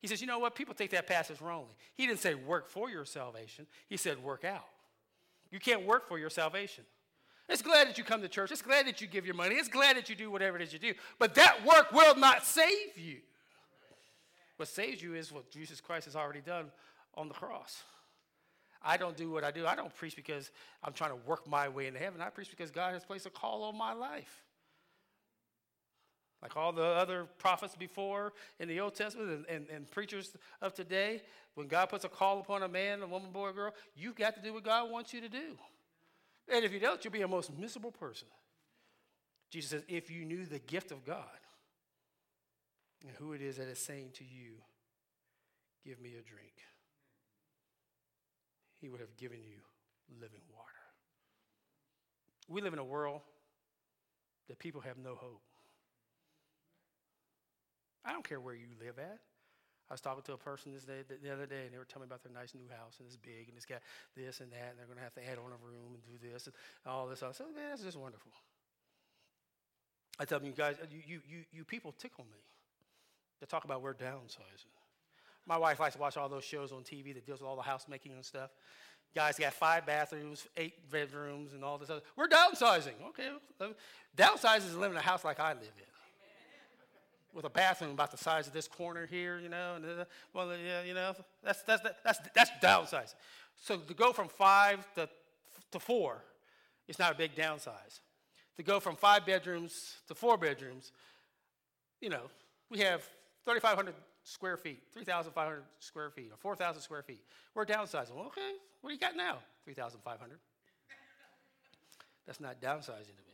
He 0.00 0.08
says, 0.08 0.20
You 0.20 0.26
know 0.26 0.38
what? 0.38 0.54
People 0.54 0.74
take 0.74 0.90
that 0.90 1.06
passage 1.06 1.40
wrongly. 1.40 1.74
He 1.94 2.06
didn't 2.06 2.20
say 2.20 2.34
work 2.34 2.68
for 2.68 2.90
your 2.90 3.04
salvation, 3.04 3.66
he 3.88 3.96
said 3.96 4.22
work 4.22 4.44
out. 4.44 4.66
You 5.50 5.58
can't 5.58 5.84
work 5.84 6.08
for 6.08 6.18
your 6.18 6.30
salvation. 6.30 6.84
It's 7.48 7.62
glad 7.62 7.88
that 7.88 7.98
you 7.98 8.04
come 8.04 8.22
to 8.22 8.28
church. 8.28 8.52
It's 8.52 8.62
glad 8.62 8.86
that 8.86 9.00
you 9.00 9.08
give 9.08 9.26
your 9.26 9.34
money. 9.34 9.56
It's 9.56 9.68
glad 9.68 9.96
that 9.96 10.08
you 10.08 10.14
do 10.14 10.30
whatever 10.30 10.56
it 10.56 10.62
is 10.62 10.72
you 10.72 10.78
do. 10.78 10.94
But 11.18 11.34
that 11.34 11.66
work 11.66 11.90
will 11.90 12.14
not 12.14 12.46
save 12.46 12.96
you. 12.96 13.16
What 14.56 14.68
saves 14.68 15.02
you 15.02 15.14
is 15.14 15.32
what 15.32 15.50
Jesus 15.50 15.80
Christ 15.80 16.04
has 16.04 16.14
already 16.14 16.42
done 16.42 16.66
on 17.14 17.26
the 17.26 17.34
cross. 17.34 17.82
I 18.82 18.96
don't 18.96 19.16
do 19.16 19.30
what 19.30 19.42
I 19.42 19.50
do. 19.50 19.66
I 19.66 19.74
don't 19.74 19.94
preach 19.94 20.14
because 20.14 20.50
I'm 20.84 20.92
trying 20.92 21.10
to 21.10 21.16
work 21.26 21.48
my 21.48 21.68
way 21.68 21.86
into 21.86 21.98
heaven. 21.98 22.20
I 22.20 22.30
preach 22.30 22.50
because 22.50 22.70
God 22.70 22.94
has 22.94 23.04
placed 23.04 23.26
a 23.26 23.30
call 23.30 23.64
on 23.64 23.76
my 23.76 23.92
life. 23.92 24.44
Like 26.42 26.56
all 26.56 26.72
the 26.72 26.82
other 26.82 27.26
prophets 27.38 27.76
before 27.76 28.32
in 28.58 28.68
the 28.68 28.80
Old 28.80 28.94
Testament 28.94 29.30
and, 29.30 29.46
and, 29.46 29.68
and, 29.68 29.90
preachers 29.90 30.34
of 30.62 30.72
today, 30.72 31.22
when 31.54 31.66
God 31.66 31.90
puts 31.90 32.04
a 32.04 32.08
call 32.08 32.40
upon 32.40 32.62
a 32.62 32.68
man, 32.68 33.02
a 33.02 33.06
woman, 33.06 33.30
boy, 33.30 33.48
or 33.48 33.52
girl, 33.52 33.74
you've 33.94 34.16
got 34.16 34.34
to 34.36 34.42
do 34.42 34.54
what 34.54 34.64
God 34.64 34.90
wants 34.90 35.12
you 35.12 35.20
to 35.20 35.28
do. 35.28 35.58
And 36.50 36.64
if 36.64 36.72
you 36.72 36.80
don't, 36.80 37.04
you'll 37.04 37.12
be 37.12 37.22
a 37.22 37.28
most 37.28 37.56
miserable 37.56 37.92
person. 37.92 38.28
Jesus 39.50 39.70
says, 39.70 39.82
if 39.88 40.10
you 40.10 40.24
knew 40.24 40.46
the 40.46 40.60
gift 40.60 40.92
of 40.92 41.04
God 41.04 41.24
and 43.06 43.12
who 43.18 43.32
it 43.32 43.42
is 43.42 43.56
that 43.56 43.68
is 43.68 43.78
saying 43.78 44.10
to 44.14 44.24
you, 44.24 44.52
give 45.84 46.00
me 46.00 46.10
a 46.10 46.22
drink, 46.22 46.54
he 48.80 48.88
would 48.88 49.00
have 49.00 49.16
given 49.16 49.38
you 49.42 49.58
living 50.20 50.40
water. 50.54 50.66
We 52.48 52.62
live 52.62 52.72
in 52.72 52.78
a 52.78 52.84
world 52.84 53.20
that 54.48 54.58
people 54.58 54.80
have 54.80 54.96
no 54.96 55.14
hope. 55.14 55.42
I 58.04 58.12
don't 58.12 58.26
care 58.26 58.40
where 58.40 58.54
you 58.54 58.66
live 58.80 58.98
at. 58.98 59.18
I 59.90 59.94
was 59.94 60.00
talking 60.00 60.22
to 60.22 60.34
a 60.34 60.38
person 60.38 60.72
this 60.72 60.84
day, 60.84 61.02
the 61.02 61.32
other 61.32 61.46
day, 61.46 61.64
and 61.66 61.74
they 61.74 61.78
were 61.78 61.84
telling 61.84 62.06
me 62.06 62.14
about 62.14 62.22
their 62.22 62.32
nice 62.32 62.54
new 62.54 62.68
house, 62.70 62.94
and 62.98 63.06
it's 63.06 63.16
big, 63.16 63.48
and 63.48 63.56
it's 63.56 63.66
got 63.66 63.82
this 64.16 64.38
and 64.38 64.52
that, 64.52 64.70
and 64.70 64.78
they're 64.78 64.86
going 64.86 64.98
to 64.98 65.02
have 65.02 65.14
to 65.14 65.24
add 65.26 65.36
on 65.36 65.50
a 65.50 65.58
room 65.58 65.98
and 65.98 66.02
do 66.06 66.14
this 66.22 66.46
and 66.46 66.54
all 66.86 67.08
this. 67.08 67.24
I 67.24 67.32
said, 67.32 67.46
man, 67.56 67.70
that's 67.70 67.82
just 67.82 67.98
wonderful. 67.98 68.30
I 70.20 70.24
tell 70.26 70.38
them, 70.38 70.46
you 70.46 70.54
guys, 70.54 70.76
you, 70.92 71.00
you, 71.04 71.20
you, 71.28 71.44
you 71.52 71.64
people 71.64 71.92
tickle 71.98 72.24
me. 72.24 72.38
They 73.40 73.46
talk 73.46 73.64
about 73.64 73.82
we're 73.82 73.94
downsizing. 73.94 74.70
My 75.44 75.56
wife 75.56 75.80
likes 75.80 75.96
to 75.96 76.00
watch 76.00 76.16
all 76.16 76.28
those 76.28 76.44
shows 76.44 76.70
on 76.70 76.82
TV 76.82 77.12
that 77.14 77.26
deals 77.26 77.40
with 77.40 77.48
all 77.48 77.56
the 77.56 77.62
housemaking 77.62 78.12
and 78.12 78.24
stuff. 78.24 78.50
Guys 79.12 79.38
got 79.38 79.52
five 79.54 79.86
bathrooms, 79.86 80.46
eight 80.56 80.88
bedrooms, 80.88 81.52
and 81.52 81.64
all 81.64 81.78
this 81.78 81.90
other. 81.90 82.02
We're 82.16 82.28
downsizing. 82.28 82.94
Okay, 83.08 83.30
downsizing 84.16 84.68
is 84.68 84.76
living 84.76 84.92
in 84.92 84.98
a 84.98 85.04
house 85.04 85.24
like 85.24 85.40
I 85.40 85.52
live 85.54 85.62
in 85.62 85.89
with 87.34 87.44
a 87.44 87.50
bathroom 87.50 87.92
about 87.92 88.10
the 88.10 88.16
size 88.16 88.46
of 88.46 88.52
this 88.52 88.68
corner 88.68 89.06
here, 89.06 89.38
you 89.38 89.48
know, 89.48 89.74
and 89.76 89.84
uh, 89.84 90.04
well, 90.34 90.50
yeah, 90.56 90.82
you 90.82 90.94
know, 90.94 91.14
that's 91.42 91.62
that's 91.62 91.82
that's 92.04 92.20
that's 92.34 92.50
downsizing. 92.62 93.14
So 93.56 93.76
to 93.78 93.94
go 93.94 94.12
from 94.12 94.28
five 94.28 94.86
to 94.94 95.08
to 95.72 95.78
four, 95.78 96.22
it's 96.88 96.98
not 96.98 97.12
a 97.12 97.14
big 97.14 97.34
downsize. 97.34 98.00
To 98.56 98.62
go 98.62 98.80
from 98.80 98.96
five 98.96 99.24
bedrooms 99.24 99.94
to 100.08 100.14
four 100.14 100.36
bedrooms, 100.36 100.92
you 102.00 102.10
know, 102.10 102.30
we 102.70 102.78
have 102.80 103.02
3,500 103.46 103.94
square 104.24 104.56
feet, 104.56 104.82
3,500 104.92 105.62
square 105.78 106.10
feet, 106.10 106.30
or 106.30 106.36
4,000 106.36 106.82
square 106.82 107.02
feet. 107.02 107.22
We're 107.54 107.64
downsizing. 107.64 108.14
Well, 108.14 108.26
okay, 108.26 108.52
what 108.80 108.90
do 108.90 108.94
you 108.94 109.00
got 109.00 109.16
now? 109.16 109.38
3,500. 109.64 110.38
That's 112.26 112.40
not 112.40 112.60
downsizing 112.60 113.16
to 113.16 113.24
me 113.26 113.29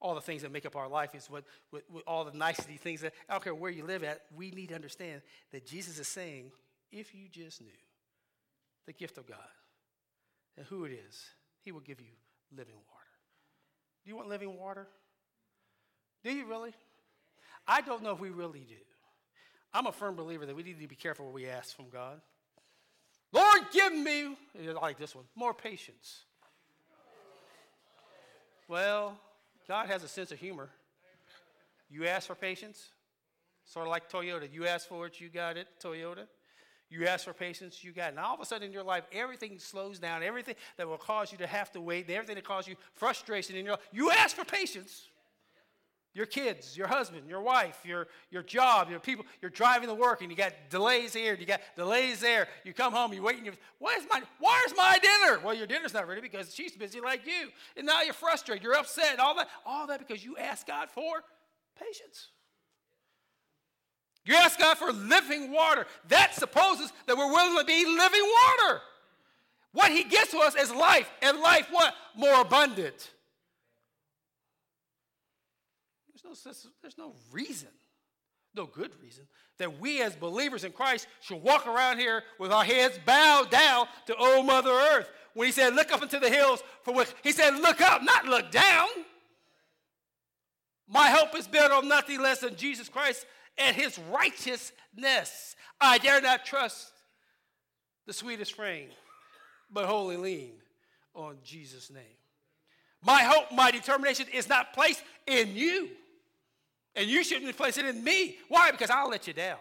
all 0.00 0.14
the 0.14 0.20
things 0.20 0.42
that 0.42 0.52
make 0.52 0.64
up 0.64 0.76
our 0.76 0.88
life 0.88 1.14
is 1.14 1.28
what, 1.28 1.44
what, 1.70 1.82
what, 1.90 2.04
all 2.06 2.24
the 2.24 2.36
nicety 2.36 2.76
things 2.76 3.00
that 3.00 3.12
I 3.28 3.32
don't 3.32 3.42
care 3.42 3.54
where 3.54 3.70
you 3.70 3.84
live 3.84 4.04
at, 4.04 4.22
we 4.36 4.50
need 4.50 4.68
to 4.68 4.74
understand 4.74 5.22
that 5.52 5.66
Jesus 5.66 5.98
is 5.98 6.06
saying, 6.06 6.52
if 6.92 7.14
you 7.14 7.28
just 7.30 7.60
knew 7.60 7.68
the 8.86 8.92
gift 8.92 9.18
of 9.18 9.26
God 9.26 9.38
and 10.56 10.66
who 10.66 10.84
it 10.84 10.92
is, 10.92 11.24
He 11.64 11.72
will 11.72 11.80
give 11.80 12.00
you 12.00 12.06
living 12.56 12.74
water. 12.74 13.06
Do 14.04 14.10
you 14.10 14.16
want 14.16 14.28
living 14.28 14.56
water? 14.56 14.86
Do 16.24 16.32
you 16.32 16.46
really? 16.46 16.72
I 17.66 17.80
don't 17.80 18.02
know 18.02 18.12
if 18.12 18.20
we 18.20 18.30
really 18.30 18.64
do. 18.68 18.74
I'm 19.74 19.86
a 19.86 19.92
firm 19.92 20.16
believer 20.16 20.46
that 20.46 20.56
we 20.56 20.62
need 20.62 20.80
to 20.80 20.88
be 20.88 20.96
careful 20.96 21.26
what 21.26 21.34
we 21.34 21.46
ask 21.46 21.76
from 21.76 21.90
God. 21.90 22.20
Lord, 23.32 23.60
give 23.72 23.92
me, 23.92 24.36
like 24.80 24.98
this 24.98 25.14
one, 25.14 25.24
more 25.34 25.52
patience. 25.52 26.24
Well, 28.66 29.18
God 29.68 29.86
has 29.86 30.02
a 30.02 30.08
sense 30.08 30.32
of 30.32 30.38
humor. 30.38 30.70
You 31.90 32.06
ask 32.06 32.26
for 32.26 32.34
patience, 32.34 32.88
sort 33.64 33.86
of 33.86 33.90
like 33.90 34.10
Toyota. 34.10 34.52
You 34.52 34.66
ask 34.66 34.88
for 34.88 35.06
it, 35.06 35.20
you 35.20 35.28
got 35.28 35.56
it, 35.56 35.68
Toyota. 35.82 36.26
You 36.90 37.06
ask 37.06 37.26
for 37.26 37.34
patience, 37.34 37.84
you 37.84 37.92
got 37.92 38.12
it. 38.12 38.16
Now, 38.16 38.28
all 38.28 38.34
of 38.34 38.40
a 38.40 38.46
sudden 38.46 38.66
in 38.66 38.72
your 38.72 38.82
life, 38.82 39.04
everything 39.12 39.58
slows 39.58 39.98
down. 39.98 40.22
Everything 40.22 40.54
that 40.78 40.88
will 40.88 40.96
cause 40.96 41.30
you 41.30 41.38
to 41.38 41.46
have 41.46 41.70
to 41.72 41.80
wait, 41.82 42.08
everything 42.08 42.36
that 42.36 42.44
causes 42.44 42.68
you 42.68 42.76
frustration 42.94 43.56
in 43.56 43.66
your 43.66 43.74
life, 43.74 43.88
you 43.92 44.10
ask 44.10 44.34
for 44.34 44.44
patience 44.44 45.08
your 46.14 46.26
kids, 46.26 46.76
your 46.76 46.86
husband, 46.86 47.28
your 47.28 47.40
wife, 47.40 47.78
your, 47.84 48.08
your 48.30 48.42
job, 48.42 48.90
your 48.90 48.98
people, 48.98 49.24
you're 49.40 49.50
driving 49.50 49.88
to 49.88 49.94
work 49.94 50.20
and 50.22 50.30
you 50.30 50.36
got 50.36 50.52
delays 50.70 51.14
here, 51.14 51.36
you 51.38 51.46
got 51.46 51.60
delays 51.76 52.20
there. 52.20 52.48
You 52.64 52.72
come 52.72 52.92
home, 52.92 53.12
you 53.12 53.22
wait, 53.22 53.36
and 53.36 53.46
you, 53.46 53.52
where's 53.78 54.04
my, 54.10 54.22
where's 54.40 54.76
my 54.76 54.98
dinner? 54.98 55.40
Well, 55.44 55.54
your 55.54 55.66
dinner's 55.66 55.94
not 55.94 56.08
ready 56.08 56.20
because 56.20 56.54
she's 56.54 56.76
busy 56.76 57.00
like 57.00 57.26
you. 57.26 57.50
And 57.76 57.86
now 57.86 58.02
you're 58.02 58.14
frustrated, 58.14 58.64
you're 58.64 58.76
upset, 58.76 59.20
all 59.20 59.36
that, 59.36 59.48
all 59.64 59.86
that 59.86 59.98
because 60.00 60.24
you 60.24 60.36
ask 60.36 60.66
God 60.66 60.90
for 60.90 61.22
patience. 61.78 62.28
You 64.24 64.34
ask 64.34 64.58
God 64.58 64.76
for 64.76 64.92
living 64.92 65.52
water. 65.52 65.86
That 66.08 66.34
supposes 66.34 66.92
that 67.06 67.16
we're 67.16 67.32
willing 67.32 67.58
to 67.58 67.64
be 67.64 67.86
living 67.86 68.32
water. 68.60 68.80
What 69.72 69.92
he 69.92 70.04
gives 70.04 70.30
to 70.30 70.38
us 70.38 70.54
is 70.54 70.70
life, 70.70 71.10
and 71.22 71.38
life 71.38 71.68
what? 71.70 71.94
More 72.16 72.40
abundant. 72.40 73.10
There's 76.82 76.98
no, 76.98 77.14
reason, 77.32 77.68
no 78.54 78.66
good 78.66 78.92
reason, 79.02 79.26
that 79.58 79.80
we 79.80 80.02
as 80.02 80.14
believers 80.16 80.64
in 80.64 80.72
Christ 80.72 81.06
should 81.20 81.42
walk 81.42 81.66
around 81.66 81.98
here 81.98 82.22
with 82.38 82.52
our 82.52 82.64
heads 82.64 82.98
bowed 83.04 83.50
down 83.50 83.86
to 84.06 84.16
old 84.16 84.46
Mother 84.46 84.70
Earth. 84.70 85.10
When 85.34 85.46
he 85.46 85.52
said, 85.52 85.74
Look 85.74 85.92
up 85.92 86.02
into 86.02 86.18
the 86.18 86.30
hills 86.30 86.62
for 86.82 86.92
which, 86.94 87.08
he 87.22 87.32
said, 87.32 87.54
Look 87.54 87.80
up, 87.80 88.02
not 88.02 88.26
look 88.26 88.50
down. 88.50 88.88
My 90.88 91.10
hope 91.10 91.36
is 91.36 91.46
built 91.46 91.70
on 91.70 91.88
nothing 91.88 92.20
less 92.20 92.40
than 92.40 92.56
Jesus 92.56 92.88
Christ 92.88 93.26
and 93.58 93.76
his 93.76 93.98
righteousness. 94.10 95.56
I 95.80 95.98
dare 95.98 96.20
not 96.20 96.44
trust 96.44 96.92
the 98.06 98.12
sweetest 98.12 98.54
frame, 98.54 98.88
but 99.70 99.84
wholly 99.84 100.16
lean 100.16 100.52
on 101.14 101.36
Jesus' 101.44 101.90
name. 101.90 102.02
My 103.04 103.22
hope, 103.22 103.52
my 103.52 103.70
determination 103.70 104.26
is 104.32 104.48
not 104.48 104.72
placed 104.72 105.02
in 105.26 105.54
you. 105.54 105.90
And 106.96 107.08
you 107.08 107.22
shouldn't 107.22 107.56
place 107.56 107.78
it 107.78 107.84
in 107.84 108.02
me. 108.02 108.36
Why? 108.48 108.70
Because 108.70 108.90
I'll 108.90 109.08
let 109.08 109.26
you 109.26 109.32
down. 109.32 109.58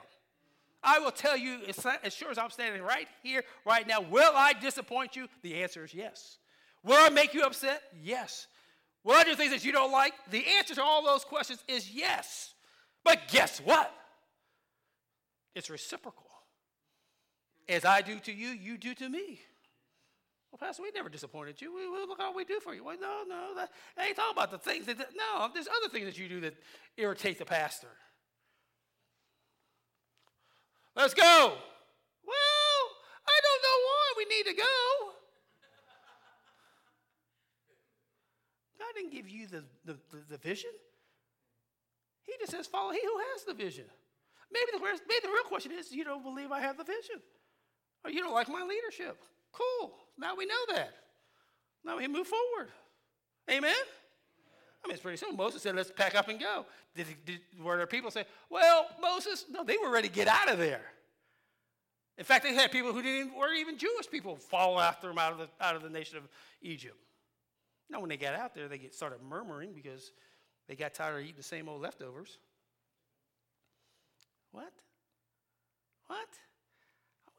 I 0.84 1.00
will 1.00 1.12
tell 1.12 1.36
you, 1.36 1.60
as 2.04 2.14
sure 2.14 2.32
as 2.32 2.38
I'm 2.38 2.50
standing 2.50 2.82
right 2.82 3.08
here, 3.24 3.44
right 3.66 3.88
now, 3.88 4.02
will 4.02 4.32
I 4.36 4.54
disappoint 4.54 5.16
you? 5.16 5.28
The 5.42 5.62
answer 5.62 5.84
is 5.84 5.94
yes. 5.94 6.38
Will 6.84 6.98
I 6.98 7.10
make 7.10 7.34
you 7.34 7.44
upset? 7.44 7.82
Yes. 8.02 8.48
Will 9.04 9.16
I 9.16 9.24
do 9.24 9.36
things 9.36 9.52
that 9.52 9.66
you 9.66 9.72
don't 9.72 9.92
like? 9.92 10.14
The 10.32 10.46
answer 10.58 10.76
to 10.76 10.84
all 10.84 11.04
those 11.04 11.26
questions 11.26 11.64
is 11.68 11.92
yes. 11.92 12.54
But 13.04 13.22
guess 13.30 13.60
what? 13.60 13.94
It's 15.56 15.70
reciprocal. 15.70 16.26
As 17.68 17.84
I 17.84 18.02
do 18.02 18.20
to 18.20 18.32
you, 18.32 18.50
you 18.50 18.78
do 18.78 18.94
to 18.96 19.10
me. 19.10 19.42
Well, 20.52 20.60
Pastor, 20.60 20.84
we 20.84 20.92
never 20.92 21.10
disappointed 21.10 21.62
you. 21.62 21.76
We, 21.76 21.90
we, 21.90 21.98
look 22.08 22.20
how 22.20 22.34
we 22.34 22.46
do 22.46 22.60
for 22.62 22.74
you. 22.74 22.84
Well, 22.84 22.96
no, 23.00 23.24
no, 23.28 23.56
that, 23.56 23.70
I 23.98 24.08
ain't 24.08 24.16
talking 24.16 24.38
about 24.38 24.52
the 24.52 24.58
things 24.58 24.86
that, 24.86 24.98
no, 24.98 25.50
there's 25.54 25.68
other 25.68 25.90
things 25.92 26.06
that 26.06 26.18
you 26.18 26.30
do 26.30 26.42
that 26.42 26.56
irritate 26.96 27.38
the 27.38 27.46
pastor. 27.46 27.90
Let's 30.96 31.14
go. 31.14 31.24
Well, 31.24 32.82
I 33.28 33.40
don't 33.44 33.62
know 33.64 33.78
why 33.86 34.14
we 34.18 34.26
need 34.26 34.46
to 34.50 34.56
go. 34.56 34.64
God 38.80 38.94
didn't 38.96 39.12
give 39.12 39.30
you 39.30 39.48
the, 39.48 39.64
the, 39.86 39.94
the, 40.12 40.24
the 40.32 40.38
vision. 40.38 40.72
He 42.26 42.34
just 42.40 42.52
says, 42.52 42.68
follow 42.68 42.92
he 42.92 43.02
who 43.04 43.18
has 43.34 43.44
the 43.44 43.54
vision. 43.54 43.86
Maybe 44.52 44.66
the, 44.74 44.80
maybe 44.80 45.20
the 45.24 45.30
real 45.30 45.44
question 45.44 45.72
is, 45.74 45.92
you 45.92 46.04
don't 46.04 46.24
believe 46.24 46.52
I 46.52 46.62
have 46.62 46.78
the 46.78 46.84
vision. 46.84 47.22
Or 48.06 48.12
you 48.12 48.22
don't 48.22 48.34
like 48.34 48.48
my 48.48 48.64
leadership. 48.64 49.18
Cool. 49.58 49.94
Now 50.18 50.36
we 50.36 50.46
know 50.46 50.76
that. 50.76 50.94
Now 51.84 51.98
we 51.98 52.08
move 52.08 52.28
forward. 52.28 52.70
Amen? 53.50 53.74
I 54.84 54.88
mean, 54.88 54.94
it's 54.94 55.02
pretty 55.02 55.18
simple. 55.18 55.38
Moses 55.38 55.62
said, 55.62 55.76
let's 55.76 55.92
pack 55.92 56.16
up 56.16 56.28
and 56.28 56.40
go. 56.40 56.66
Did, 56.96 57.08
did, 57.26 57.40
were 57.62 57.78
there 57.78 57.88
people 57.88 58.12
say, 58.12 58.26
well, 58.50 58.88
Moses, 59.02 59.46
no, 59.50 59.64
they 59.64 59.78
were 59.78 59.90
ready 59.90 60.08
to 60.08 60.14
get 60.14 60.28
out 60.28 60.50
of 60.50 60.58
there. 60.58 60.82
In 62.18 62.24
fact, 62.24 62.44
they 62.44 62.54
had 62.54 62.72
people 62.72 62.94
who 62.94 63.02
didn't, 63.02 63.36
weren't 63.36 63.60
even 63.60 63.78
Jewish 63.78 64.10
people 64.10 64.36
follow 64.36 64.80
after 64.80 65.08
them 65.08 65.18
out 65.18 65.34
of 65.34 65.38
the, 65.40 65.50
out 65.62 65.76
of 65.76 65.84
the 65.84 65.90
nation 65.90 66.18
of 66.18 66.28
Egypt. 66.62 66.98
Now, 67.90 68.00
when 68.00 68.10
they 68.10 68.18
got 68.18 68.34
out 68.34 68.54
there, 68.54 68.68
they 68.68 68.78
get 68.78 68.94
started 68.94 69.20
murmuring 69.28 69.74
because 69.74 70.12
they 70.68 70.76
got 70.76 70.94
tired 70.94 71.20
of 71.20 71.24
eating 71.24 71.36
the 71.38 71.44
same 71.44 71.70
old 71.70 71.82
leftovers. 71.82 72.38
What? 74.52 74.74
What? 76.08 76.28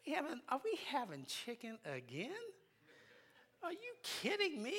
Are 0.08 0.10
we 0.10 0.14
having, 0.14 0.40
are 0.48 0.60
we 0.64 0.78
having 0.90 1.24
chicken 1.26 1.78
again? 1.84 2.30
Are 3.62 3.72
you 3.72 3.92
kidding 4.22 4.62
me? 4.62 4.74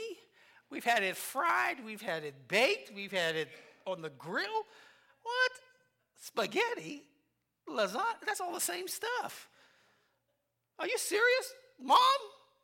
We've 0.71 0.83
had 0.83 1.03
it 1.03 1.17
fried, 1.17 1.83
we've 1.85 2.01
had 2.01 2.23
it 2.23 2.47
baked, 2.47 2.91
we've 2.95 3.11
had 3.11 3.35
it 3.35 3.49
on 3.85 4.01
the 4.01 4.09
grill. 4.09 4.65
What? 5.21 5.51
Spaghetti? 6.19 7.03
Lasagna? 7.67 8.25
That's 8.25 8.41
all 8.41 8.53
the 8.53 8.59
same 8.59 8.87
stuff. 8.87 9.49
Are 10.79 10.87
you 10.87 10.97
serious? 10.97 11.53
Mom, 11.79 11.99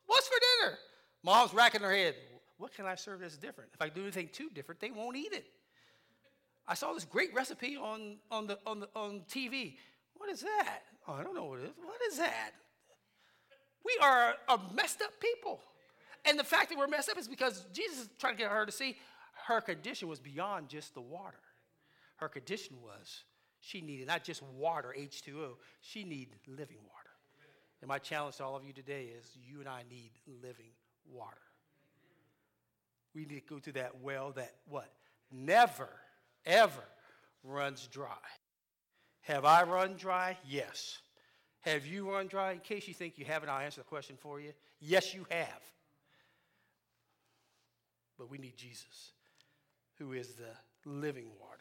what's 0.06 0.26
for 0.26 0.38
dinner? 0.60 0.78
Mom's 1.22 1.54
racking 1.54 1.82
her 1.82 1.94
head. 1.94 2.16
What 2.58 2.74
can 2.74 2.86
I 2.86 2.96
serve 2.96 3.20
that's 3.20 3.36
different? 3.36 3.70
If 3.74 3.82
I 3.82 3.90
do 3.90 4.02
anything 4.02 4.28
too 4.32 4.50
different, 4.52 4.80
they 4.80 4.90
won't 4.90 5.16
eat 5.16 5.32
it. 5.32 5.44
I 6.66 6.74
saw 6.74 6.92
this 6.94 7.04
great 7.04 7.32
recipe 7.32 7.76
on, 7.76 8.16
on, 8.30 8.48
the, 8.48 8.58
on, 8.66 8.80
the, 8.80 8.88
on 8.96 9.22
TV. 9.30 9.76
What 10.14 10.30
is 10.30 10.40
that? 10.40 10.80
Oh, 11.08 11.14
I 11.14 11.22
don't 11.22 11.34
know 11.34 11.44
what 11.44 11.60
it 11.60 11.64
is. 11.64 11.70
What 11.82 12.00
is 12.10 12.18
that? 12.18 12.50
We 13.84 13.96
are 14.02 14.34
a 14.48 14.58
messed 14.74 15.02
up 15.02 15.12
people. 15.20 15.60
And 16.24 16.38
the 16.38 16.44
fact 16.44 16.70
that 16.70 16.78
we're 16.78 16.88
messed 16.88 17.08
up 17.08 17.18
is 17.18 17.28
because 17.28 17.64
Jesus 17.72 18.00
is 18.00 18.08
trying 18.18 18.34
to 18.34 18.42
get 18.42 18.50
her 18.50 18.66
to 18.66 18.72
see 18.72 18.96
her 19.46 19.60
condition 19.60 20.08
was 20.08 20.18
beyond 20.18 20.68
just 20.68 20.94
the 20.94 21.00
water. 21.00 21.38
Her 22.16 22.28
condition 22.28 22.76
was 22.82 23.24
she 23.60 23.80
needed 23.80 24.08
not 24.08 24.24
just 24.24 24.42
water, 24.42 24.94
H2O, 24.98 25.52
she 25.80 26.04
needed 26.04 26.38
living 26.46 26.78
water. 26.78 27.10
And 27.80 27.88
my 27.88 27.98
challenge 27.98 28.36
to 28.36 28.44
all 28.44 28.56
of 28.56 28.64
you 28.64 28.72
today 28.72 29.10
is 29.18 29.36
you 29.46 29.60
and 29.60 29.68
I 29.68 29.82
need 29.88 30.10
living 30.42 30.72
water. 31.12 31.36
We 33.14 33.24
need 33.24 33.46
to 33.46 33.54
go 33.54 33.58
to 33.60 33.72
that 33.72 34.00
well 34.02 34.32
that 34.32 34.54
what? 34.68 34.90
Never, 35.30 35.88
ever 36.44 36.84
runs 37.42 37.86
dry. 37.86 38.08
Have 39.26 39.44
I 39.44 39.64
run 39.64 39.94
dry? 39.96 40.38
Yes. 40.46 40.98
Have 41.62 41.84
you 41.84 42.08
run 42.08 42.28
dry? 42.28 42.52
In 42.52 42.60
case 42.60 42.86
you 42.86 42.94
think 42.94 43.18
you 43.18 43.24
haven't, 43.24 43.48
I'll 43.48 43.60
answer 43.60 43.80
the 43.80 43.84
question 43.84 44.16
for 44.16 44.40
you. 44.40 44.52
Yes, 44.80 45.14
you 45.14 45.26
have. 45.30 45.62
But 48.16 48.30
we 48.30 48.38
need 48.38 48.56
Jesus, 48.56 49.12
who 49.98 50.12
is 50.12 50.34
the 50.34 50.88
living 50.88 51.26
water. 51.40 51.56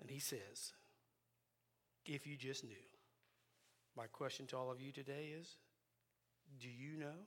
And 0.00 0.08
he 0.08 0.20
says, 0.20 0.72
if 2.04 2.28
you 2.28 2.36
just 2.36 2.62
knew. 2.62 2.74
My 3.96 4.06
question 4.06 4.46
to 4.48 4.56
all 4.56 4.70
of 4.70 4.80
you 4.80 4.92
today 4.92 5.30
is 5.40 5.56
do 6.60 6.68
you 6.68 6.96
know 6.96 7.26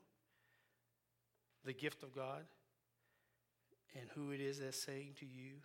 the 1.65 1.73
gift 1.73 2.03
of 2.03 2.15
God 2.15 2.45
and 3.99 4.07
who 4.15 4.31
it 4.31 4.39
is 4.39 4.59
that's 4.59 4.81
saying 4.81 5.15
to 5.19 5.25
you 5.25 5.55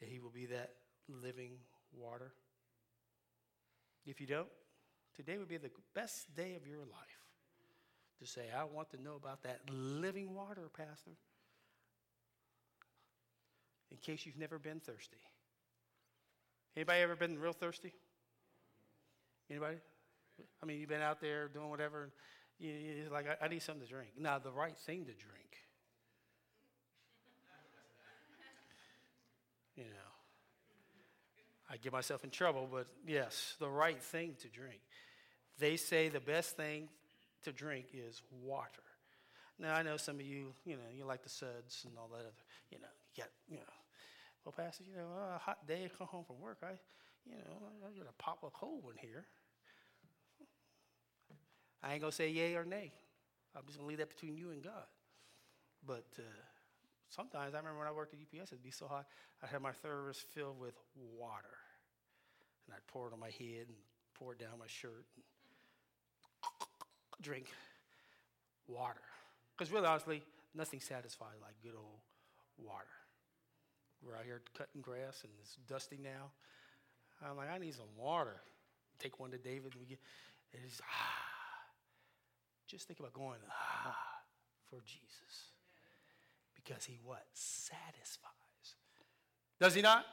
that 0.00 0.08
he 0.08 0.20
will 0.20 0.30
be 0.30 0.46
that 0.46 0.70
living 1.08 1.52
water? 1.92 2.32
If 4.06 4.20
you 4.20 4.26
don't, 4.26 4.48
today 5.16 5.38
would 5.38 5.48
be 5.48 5.56
the 5.56 5.70
best 5.94 6.34
day 6.34 6.54
of 6.54 6.66
your 6.66 6.80
life 6.80 7.16
to 8.20 8.26
say, 8.26 8.44
I 8.56 8.64
want 8.64 8.90
to 8.90 9.02
know 9.02 9.16
about 9.16 9.42
that 9.42 9.60
living 9.70 10.34
water, 10.34 10.68
Pastor. 10.76 11.12
In 13.90 13.98
case 13.98 14.26
you've 14.26 14.38
never 14.38 14.58
been 14.58 14.80
thirsty. 14.80 15.18
Anybody 16.76 17.00
ever 17.00 17.16
been 17.16 17.38
real 17.38 17.52
thirsty? 17.52 17.92
Anybody? 19.50 19.76
I 20.62 20.66
mean, 20.66 20.80
you've 20.80 20.88
been 20.88 21.02
out 21.02 21.20
there 21.20 21.48
doing 21.48 21.70
whatever. 21.70 22.10
You, 22.58 22.70
you're 22.70 23.10
like, 23.10 23.26
I, 23.28 23.44
I 23.44 23.48
need 23.48 23.62
something 23.62 23.86
to 23.86 23.92
drink. 23.92 24.10
Now, 24.18 24.38
the 24.38 24.50
right 24.50 24.76
thing 24.76 25.04
to 25.06 25.12
drink. 25.12 25.16
You 29.76 29.84
know, 29.84 30.05
I 31.68 31.76
get 31.76 31.92
myself 31.92 32.22
in 32.24 32.30
trouble, 32.30 32.68
but 32.70 32.86
yes, 33.06 33.56
the 33.58 33.68
right 33.68 34.00
thing 34.00 34.34
to 34.42 34.48
drink. 34.48 34.80
They 35.58 35.76
say 35.76 36.08
the 36.08 36.20
best 36.20 36.56
thing 36.56 36.88
to 37.42 37.52
drink 37.52 37.86
is 37.92 38.22
water. 38.44 38.82
Now 39.58 39.74
I 39.74 39.82
know 39.82 39.96
some 39.96 40.16
of 40.16 40.26
you, 40.26 40.52
you 40.64 40.74
know, 40.74 40.88
you 40.96 41.04
like 41.04 41.22
the 41.22 41.28
suds 41.28 41.84
and 41.84 41.94
all 41.98 42.08
that 42.12 42.20
other, 42.20 42.44
you 42.70 42.78
know, 42.78 42.88
you 43.14 43.22
got, 43.22 43.30
you 43.48 43.56
know, 43.56 43.72
well, 44.44 44.54
Pastor, 44.56 44.84
you 44.88 44.96
know, 44.96 45.08
a 45.34 45.38
hot 45.38 45.66
day, 45.66 45.90
come 45.98 46.06
home 46.06 46.24
from 46.24 46.40
work, 46.40 46.58
I, 46.62 46.72
you 47.24 47.34
know, 47.36 47.66
I 47.84 47.98
got 47.98 48.06
to 48.06 48.12
pop 48.18 48.44
a 48.44 48.50
cold 48.50 48.84
one 48.84 48.94
here. 49.00 49.24
I 51.82 51.92
ain't 51.92 52.00
gonna 52.00 52.12
say 52.12 52.30
yay 52.30 52.54
or 52.54 52.64
nay. 52.64 52.92
I'm 53.56 53.62
just 53.66 53.78
gonna 53.78 53.88
leave 53.88 53.98
that 53.98 54.08
between 54.08 54.36
you 54.36 54.50
and 54.50 54.62
God. 54.62 54.86
But 55.86 56.06
uh, 56.18 56.22
sometimes 57.08 57.54
I 57.54 57.58
remember 57.58 57.78
when 57.78 57.88
I 57.88 57.92
worked 57.92 58.14
at 58.14 58.20
UPS, 58.20 58.52
it'd 58.52 58.62
be 58.62 58.70
so 58.70 58.86
hot, 58.86 59.06
I'd 59.42 59.50
have 59.50 59.62
my 59.62 59.72
thermos 59.72 60.24
filled 60.34 60.58
with 60.58 60.74
water, 61.18 61.55
and 62.66 62.74
I'd 62.74 62.86
pour 62.88 63.08
it 63.08 63.12
on 63.12 63.20
my 63.20 63.30
head 63.30 63.66
and 63.68 63.76
pour 64.14 64.32
it 64.32 64.38
down 64.38 64.58
my 64.58 64.66
shirt. 64.66 65.06
And 65.14 65.24
drink 67.22 67.46
water. 68.68 69.00
Because 69.56 69.72
really, 69.72 69.86
honestly, 69.86 70.22
nothing 70.54 70.80
satisfies 70.80 71.40
like 71.42 71.54
good 71.62 71.76
old 71.76 72.00
water. 72.58 72.84
We're 74.04 74.16
out 74.16 74.24
here 74.24 74.42
cutting 74.56 74.82
grass 74.82 75.22
and 75.22 75.32
it's 75.40 75.56
dusty 75.68 75.98
now. 76.02 76.30
I'm 77.24 77.36
like, 77.36 77.50
I 77.50 77.58
need 77.58 77.74
some 77.74 77.86
water. 77.96 78.36
Take 78.98 79.18
one 79.18 79.30
to 79.30 79.38
David. 79.38 79.72
And 79.72 79.80
we 79.80 79.86
get, 79.86 79.98
and 80.52 80.62
it's 80.64 80.80
ah. 80.82 81.26
Just 82.66 82.86
think 82.86 83.00
about 83.00 83.14
going 83.14 83.38
ah 83.50 83.96
for 84.68 84.82
Jesus. 84.84 85.52
Because 86.54 86.84
he 86.84 86.98
what? 87.02 87.24
Satisfies. 87.32 88.30
Does 89.60 89.74
he 89.74 89.82
not? 89.82 90.04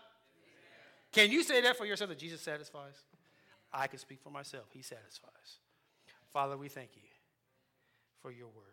Can 1.13 1.31
you 1.31 1.43
say 1.43 1.61
that 1.61 1.77
for 1.77 1.85
yourself 1.85 2.09
that 2.09 2.17
Jesus 2.17 2.41
satisfies? 2.41 2.95
I 3.71 3.87
can 3.87 3.99
speak 3.99 4.19
for 4.21 4.29
myself. 4.29 4.65
He 4.73 4.81
satisfies. 4.81 5.59
Father, 6.33 6.57
we 6.57 6.67
thank 6.67 6.89
you 6.95 7.09
for 8.21 8.31
your 8.31 8.47
word 8.47 8.63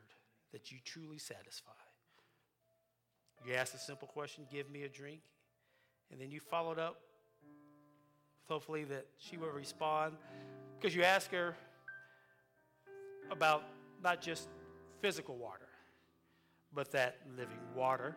that 0.53 0.73
you 0.73 0.79
truly 0.85 1.19
satisfy. 1.19 1.71
You 3.47 3.55
asked 3.55 3.75
a 3.75 3.79
simple 3.79 4.09
question, 4.09 4.45
give 4.51 4.71
me 4.71 4.83
a 4.83 4.89
drink, 4.89 5.21
and 6.11 6.21
then 6.21 6.31
you 6.31 6.41
followed 6.41 6.79
up, 6.79 7.01
hopefully, 8.49 8.85
that 8.85 9.07
she 9.19 9.37
will 9.37 9.51
respond 9.51 10.15
because 10.79 10.95
you 10.95 11.03
ask 11.03 11.31
her 11.31 11.57
about 13.31 13.63
not 14.03 14.21
just 14.21 14.49
physical 15.01 15.37
water, 15.37 15.69
but 16.75 16.91
that 16.93 17.17
living 17.37 17.61
water. 17.75 18.17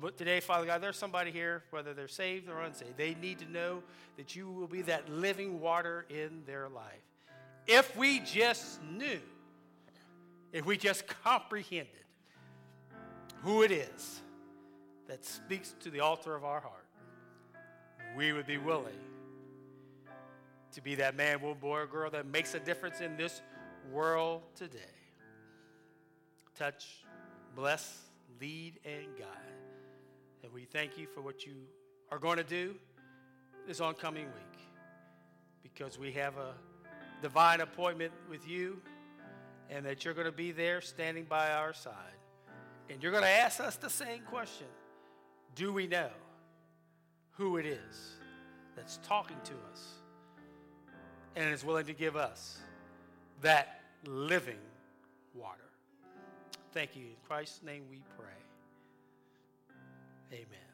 But 0.00 0.16
today, 0.16 0.40
Father 0.40 0.66
God, 0.66 0.80
there's 0.80 0.96
somebody 0.96 1.30
here, 1.30 1.64
whether 1.70 1.94
they're 1.94 2.08
saved 2.08 2.48
or 2.48 2.62
unsaved, 2.62 2.96
they 2.96 3.14
need 3.14 3.38
to 3.40 3.50
know 3.50 3.82
that 4.16 4.36
you 4.36 4.50
will 4.50 4.66
be 4.66 4.82
that 4.82 5.08
living 5.08 5.60
water 5.60 6.06
in 6.08 6.42
their 6.46 6.68
life. 6.68 7.02
If 7.66 7.96
we 7.96 8.20
just 8.20 8.82
knew, 8.82 9.20
if 10.52 10.64
we 10.64 10.76
just 10.76 11.06
comprehended 11.06 11.92
who 13.42 13.62
it 13.62 13.70
is 13.70 14.20
that 15.06 15.24
speaks 15.24 15.74
to 15.80 15.90
the 15.90 16.00
altar 16.00 16.34
of 16.34 16.44
our 16.44 16.60
heart, 16.60 16.86
we 18.16 18.32
would 18.32 18.46
be 18.46 18.58
willing 18.58 18.98
to 20.72 20.80
be 20.80 20.94
that 20.96 21.16
man, 21.16 21.40
woman, 21.40 21.58
boy, 21.60 21.80
or 21.80 21.86
girl 21.86 22.10
that 22.10 22.26
makes 22.26 22.54
a 22.54 22.60
difference 22.60 23.00
in 23.00 23.16
this 23.16 23.42
world 23.90 24.42
today. 24.54 24.78
Touch, 26.56 27.04
bless, 27.54 28.02
lead, 28.40 28.78
and 28.84 29.06
guide. 29.18 29.57
And 30.42 30.52
we 30.52 30.64
thank 30.64 30.96
you 30.98 31.06
for 31.06 31.20
what 31.20 31.46
you 31.46 31.54
are 32.10 32.18
going 32.18 32.38
to 32.38 32.44
do 32.44 32.74
this 33.66 33.80
oncoming 33.80 34.26
week 34.26 34.60
because 35.62 35.98
we 35.98 36.12
have 36.12 36.36
a 36.36 36.54
divine 37.22 37.60
appointment 37.60 38.12
with 38.30 38.48
you 38.48 38.80
and 39.70 39.84
that 39.84 40.04
you're 40.04 40.14
going 40.14 40.26
to 40.26 40.32
be 40.32 40.52
there 40.52 40.80
standing 40.80 41.24
by 41.24 41.50
our 41.50 41.72
side. 41.72 41.94
And 42.88 43.02
you're 43.02 43.12
going 43.12 43.24
to 43.24 43.28
ask 43.28 43.60
us 43.60 43.76
the 43.76 43.90
same 43.90 44.22
question 44.22 44.66
Do 45.54 45.72
we 45.72 45.86
know 45.86 46.08
who 47.32 47.56
it 47.56 47.66
is 47.66 48.16
that's 48.74 48.98
talking 49.02 49.36
to 49.44 49.52
us 49.72 49.98
and 51.36 51.52
is 51.52 51.64
willing 51.64 51.86
to 51.86 51.92
give 51.92 52.16
us 52.16 52.58
that 53.42 53.80
living 54.06 54.58
water. 55.34 55.70
Thank 56.72 56.96
you. 56.96 57.04
In 57.04 57.16
Christ's 57.26 57.62
name 57.62 57.84
we 57.90 58.02
pray. 58.16 58.37
Amen. 60.32 60.67